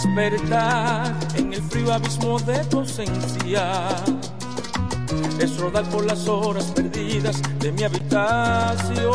[0.03, 3.87] Despertar en el frío abismo de tu ausencia.
[5.39, 9.11] Es rodar por las horas perdidas de mi habitación.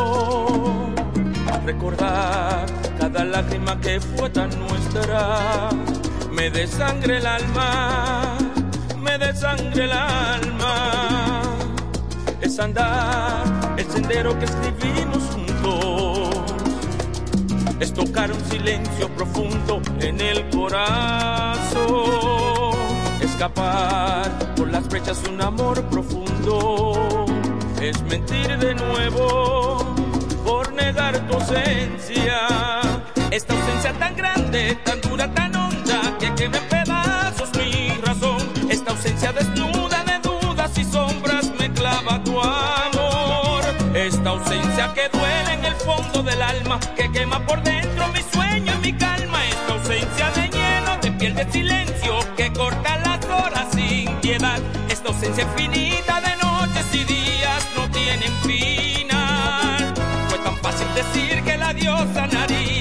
[1.65, 2.67] Recordar
[3.01, 5.71] cada lágrima que fue tan nuestra.
[6.31, 8.39] Me desangre el alma,
[8.97, 11.43] me desangre el alma.
[12.41, 15.36] Es andar el sendero que escribimos
[17.81, 21.87] es tocar un silencio profundo en el corazón,
[23.21, 27.27] escapar por las brechas un amor profundo,
[27.81, 29.95] es mentir de nuevo
[30.45, 32.49] por negar tu ausencia,
[33.31, 38.39] esta ausencia tan grande, tan dura, tan honda, que quema en pedazos mi razón,
[38.71, 39.76] esta ausencia desnuda
[44.07, 48.73] esta ausencia que duele en el fondo del alma, que quema por dentro mi sueño
[48.75, 53.67] y mi calma, esta ausencia de hielo, de piel de silencio, que corta las horas
[53.75, 59.95] sin piedad, esta ausencia infinita de noches y días no tienen final.
[60.29, 62.76] Fue tan fácil decir que la diosa sanaría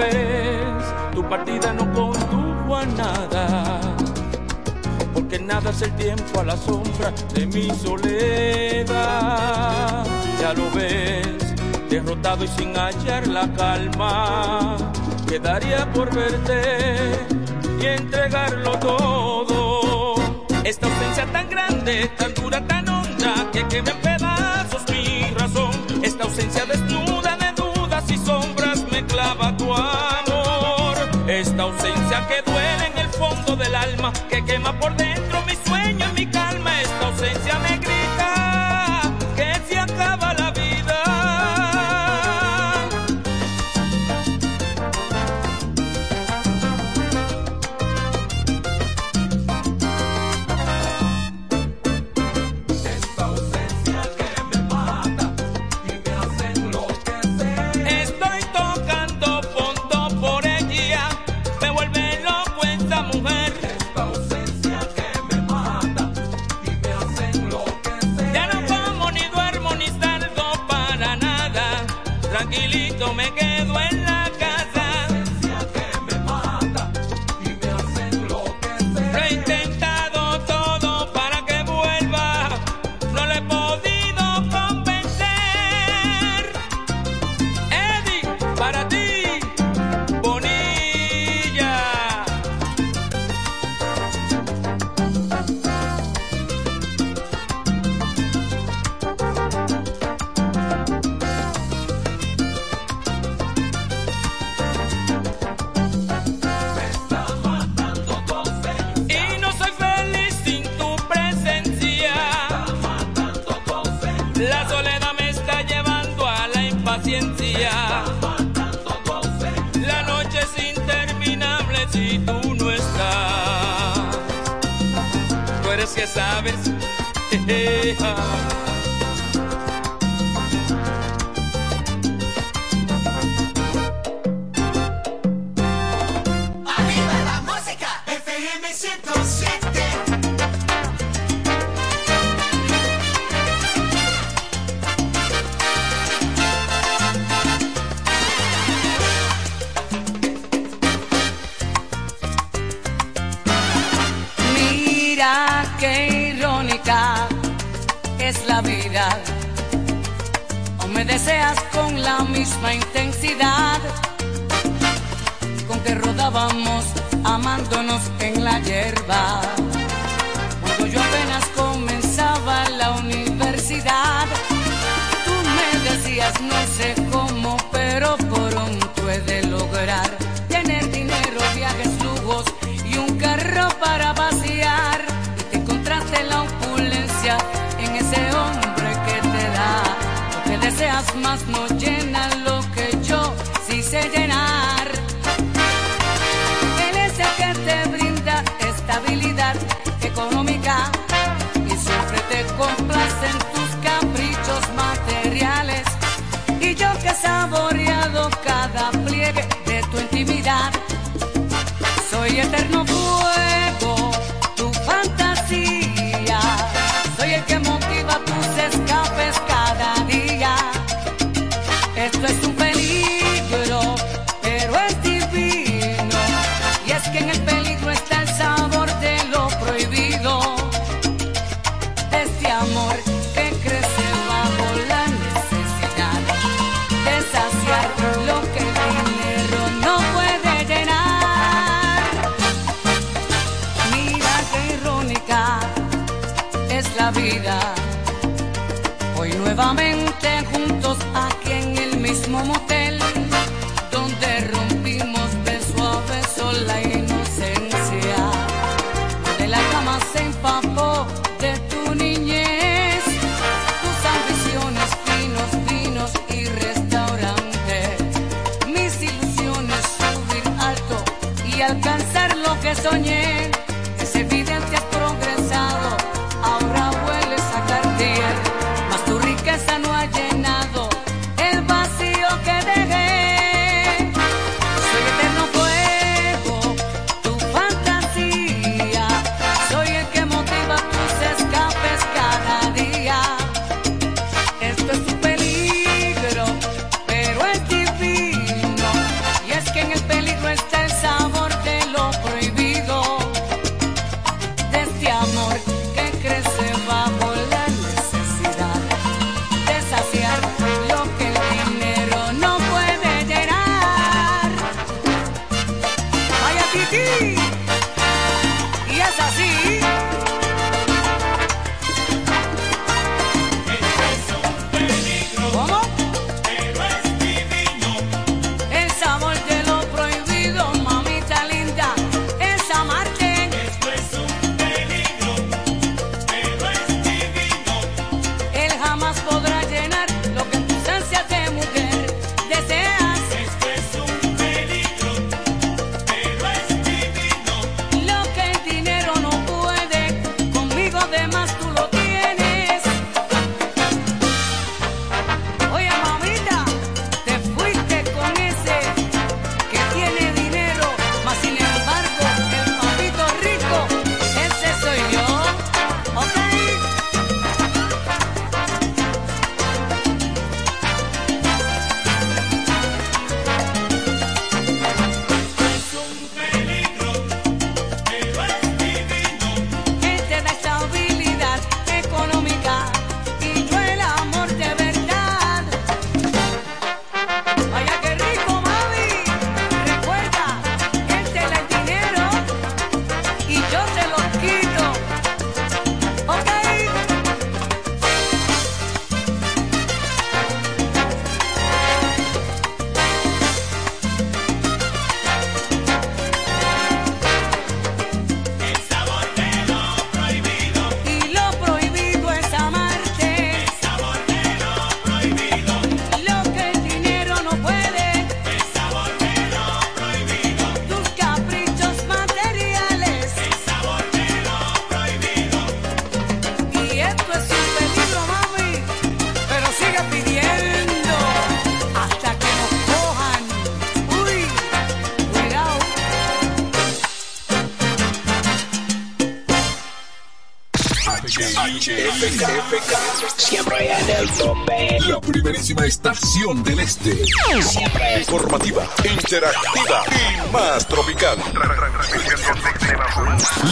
[0.00, 3.80] ves, tu partida no condujo a nada.
[5.14, 8.86] Porque nada es el tiempo a la sombra de mi soledad.
[10.40, 11.54] Ya lo ves,
[11.88, 14.76] derrotado y sin hallar la calma.
[15.28, 17.12] Quedaría por verte
[17.80, 20.14] y entregarlo todo.
[20.64, 24.19] Esta ausencia tan grande, tan dura, tan honda, que quema en
[32.28, 35.19] que duele en el fondo del alma, que quema por dentro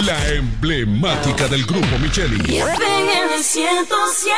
[0.05, 2.59] La emblemática del grupo Micheli.
[2.59, 4.35] en el 107.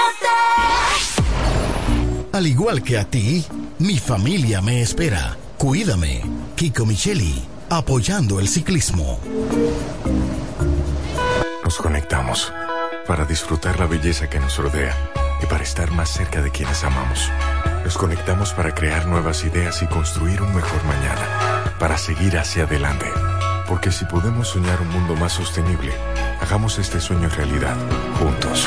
[2.32, 3.44] Al igual que a ti,
[3.78, 5.36] mi familia me espera.
[5.58, 6.22] Cuídame.
[6.56, 9.20] Kiko Micheli, apoyando el ciclismo.
[11.64, 12.52] Nos conectamos
[13.06, 14.96] para disfrutar la belleza que nos rodea
[15.42, 17.30] y para estar más cerca de quienes amamos.
[17.84, 23.06] Nos conectamos para crear nuevas ideas y construir un mejor mañana, para seguir hacia adelante.
[23.66, 25.92] Porque si podemos soñar un mundo más sostenible,
[26.40, 27.76] hagamos este sueño realidad,
[28.18, 28.66] juntos.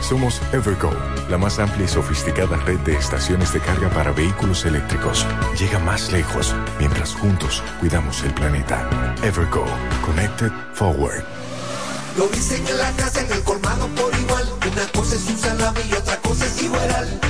[0.00, 0.92] Somos Evergo,
[1.28, 5.26] la más amplia y sofisticada red de estaciones de carga para vehículos eléctricos.
[5.58, 8.88] Llega más lejos mientras juntos cuidamos el planeta.
[9.24, 9.64] Evergo,
[10.04, 11.24] Connected Forward.
[12.16, 14.48] Lo dicen en la casa, en el colmado por igual.
[14.70, 17.20] Una cosa es un salami y otra cosa es igual.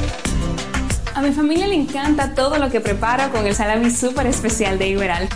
[1.27, 4.90] A mi familia le encanta todo lo que prepara con el salami súper especial de
[4.90, 5.28] Iberal.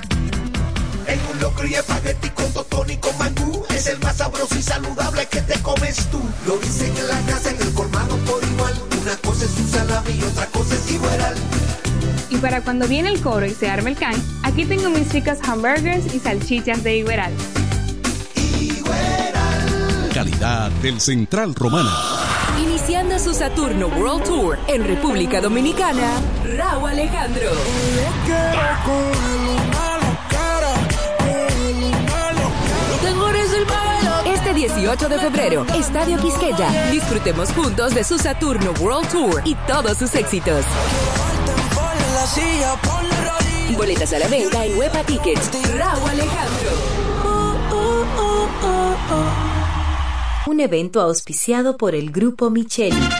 [1.08, 3.64] En un locro y espagueti con totón y con mangú.
[3.70, 6.22] Es el más sabroso y saludable que te comes tú.
[6.46, 8.72] Lo dicen en la casa, en el colmado por igual.
[9.02, 11.34] Una cosa es un salami y otra cosa es igual.
[12.30, 14.14] Y para cuando viene el coro y se arma el can,
[14.44, 17.32] aquí tengo mis ricos hamburgers y salchichas de Iberal.
[20.14, 22.19] Calidad del Central Romana.
[22.70, 26.22] Iniciando su Saturno World Tour en República Dominicana,
[26.56, 27.50] Raúl Alejandro.
[34.24, 36.90] Este 18 de febrero, Estadio Quisqueya.
[36.92, 40.64] Disfrutemos juntos de su Saturno World Tour y todos sus éxitos.
[43.76, 45.50] Boletas a la venta en Huepa Tickets.
[45.76, 47.00] Raúl Alejandro.
[50.50, 53.19] Un evento auspiciado por el Grupo Micheli.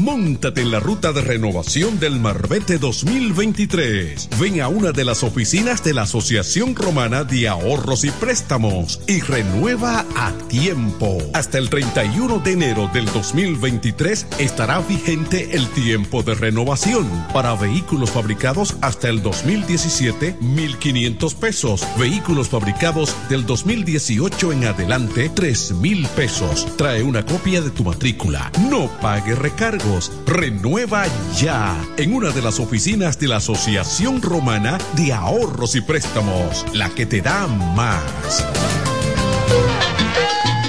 [0.00, 4.30] Móntate en la ruta de renovación del Marbete 2023.
[4.40, 9.20] Ven a una de las oficinas de la Asociación Romana de Ahorros y Préstamos y
[9.20, 11.18] renueva a tiempo.
[11.34, 17.06] Hasta el 31 de enero del 2023 estará vigente el tiempo de renovación.
[17.34, 21.86] Para vehículos fabricados hasta el 2017, 1,500 pesos.
[21.98, 26.66] Vehículos fabricados del 2018 en adelante, 3,000 pesos.
[26.78, 28.50] Trae una copia de tu matrícula.
[28.70, 29.90] No pague recargo
[30.26, 31.04] Renueva
[31.36, 36.88] ya en una de las oficinas de la Asociación Romana de Ahorros y Préstamos, la
[36.90, 38.89] que te da más.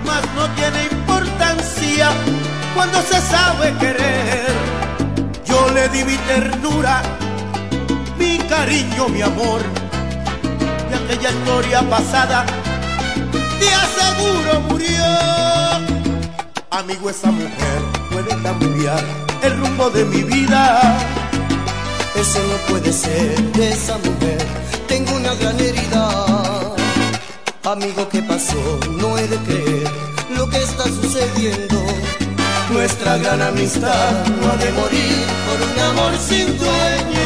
[0.06, 2.10] mas no tiene importancia
[2.74, 4.52] cuando se sabe querer.
[5.44, 7.02] Yo le di mi ternura,
[8.18, 9.60] mi cariño, mi amor,
[10.90, 12.46] y aquella historia pasada,
[13.60, 15.04] te aseguro murió.
[16.70, 19.04] Amigo, esa mujer puede cambiar
[19.42, 20.80] el rumbo de mi vida.
[22.14, 24.46] Ese no puede ser de esa mujer.
[24.86, 26.74] Tengo una gran herida.
[27.64, 28.80] Amigo, ¿qué pasó?
[29.00, 29.90] No he de creer
[30.36, 31.82] lo que está sucediendo.
[32.70, 35.16] Nuestra gran amistad no ha de morir
[35.46, 37.21] por un amor sin dueño.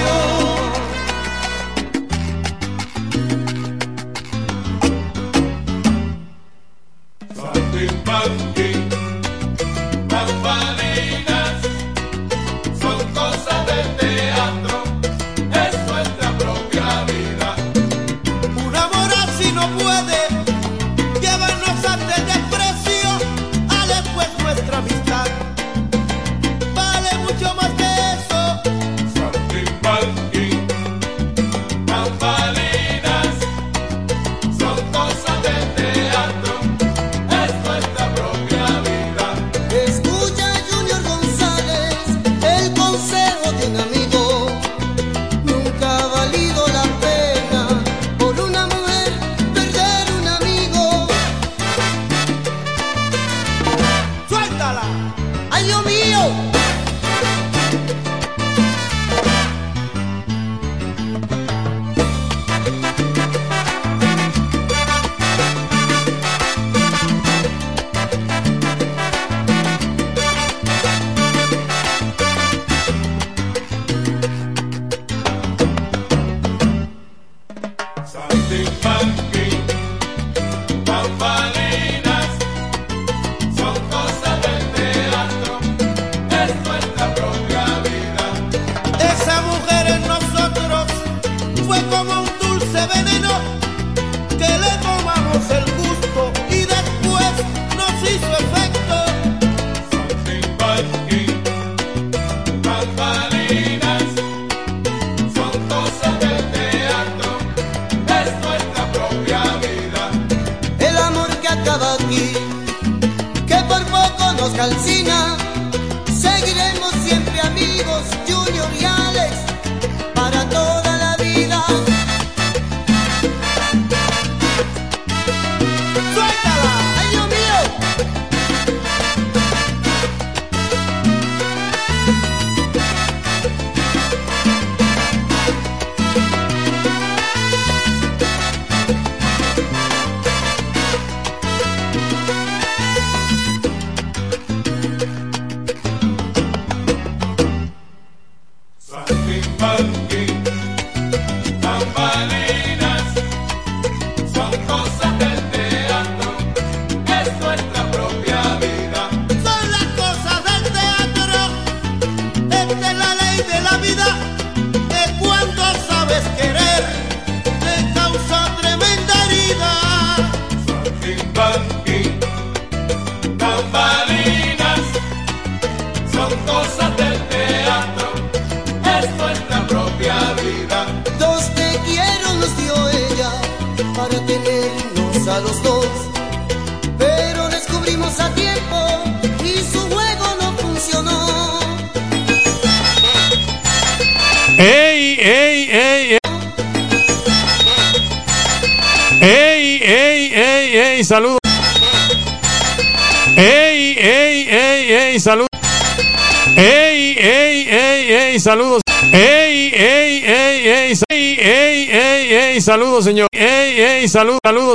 [212.66, 213.28] ¡Saludos, señor!
[213.30, 214.08] ¡Ey, ey!
[214.08, 214.64] ¡Saludos, saludos!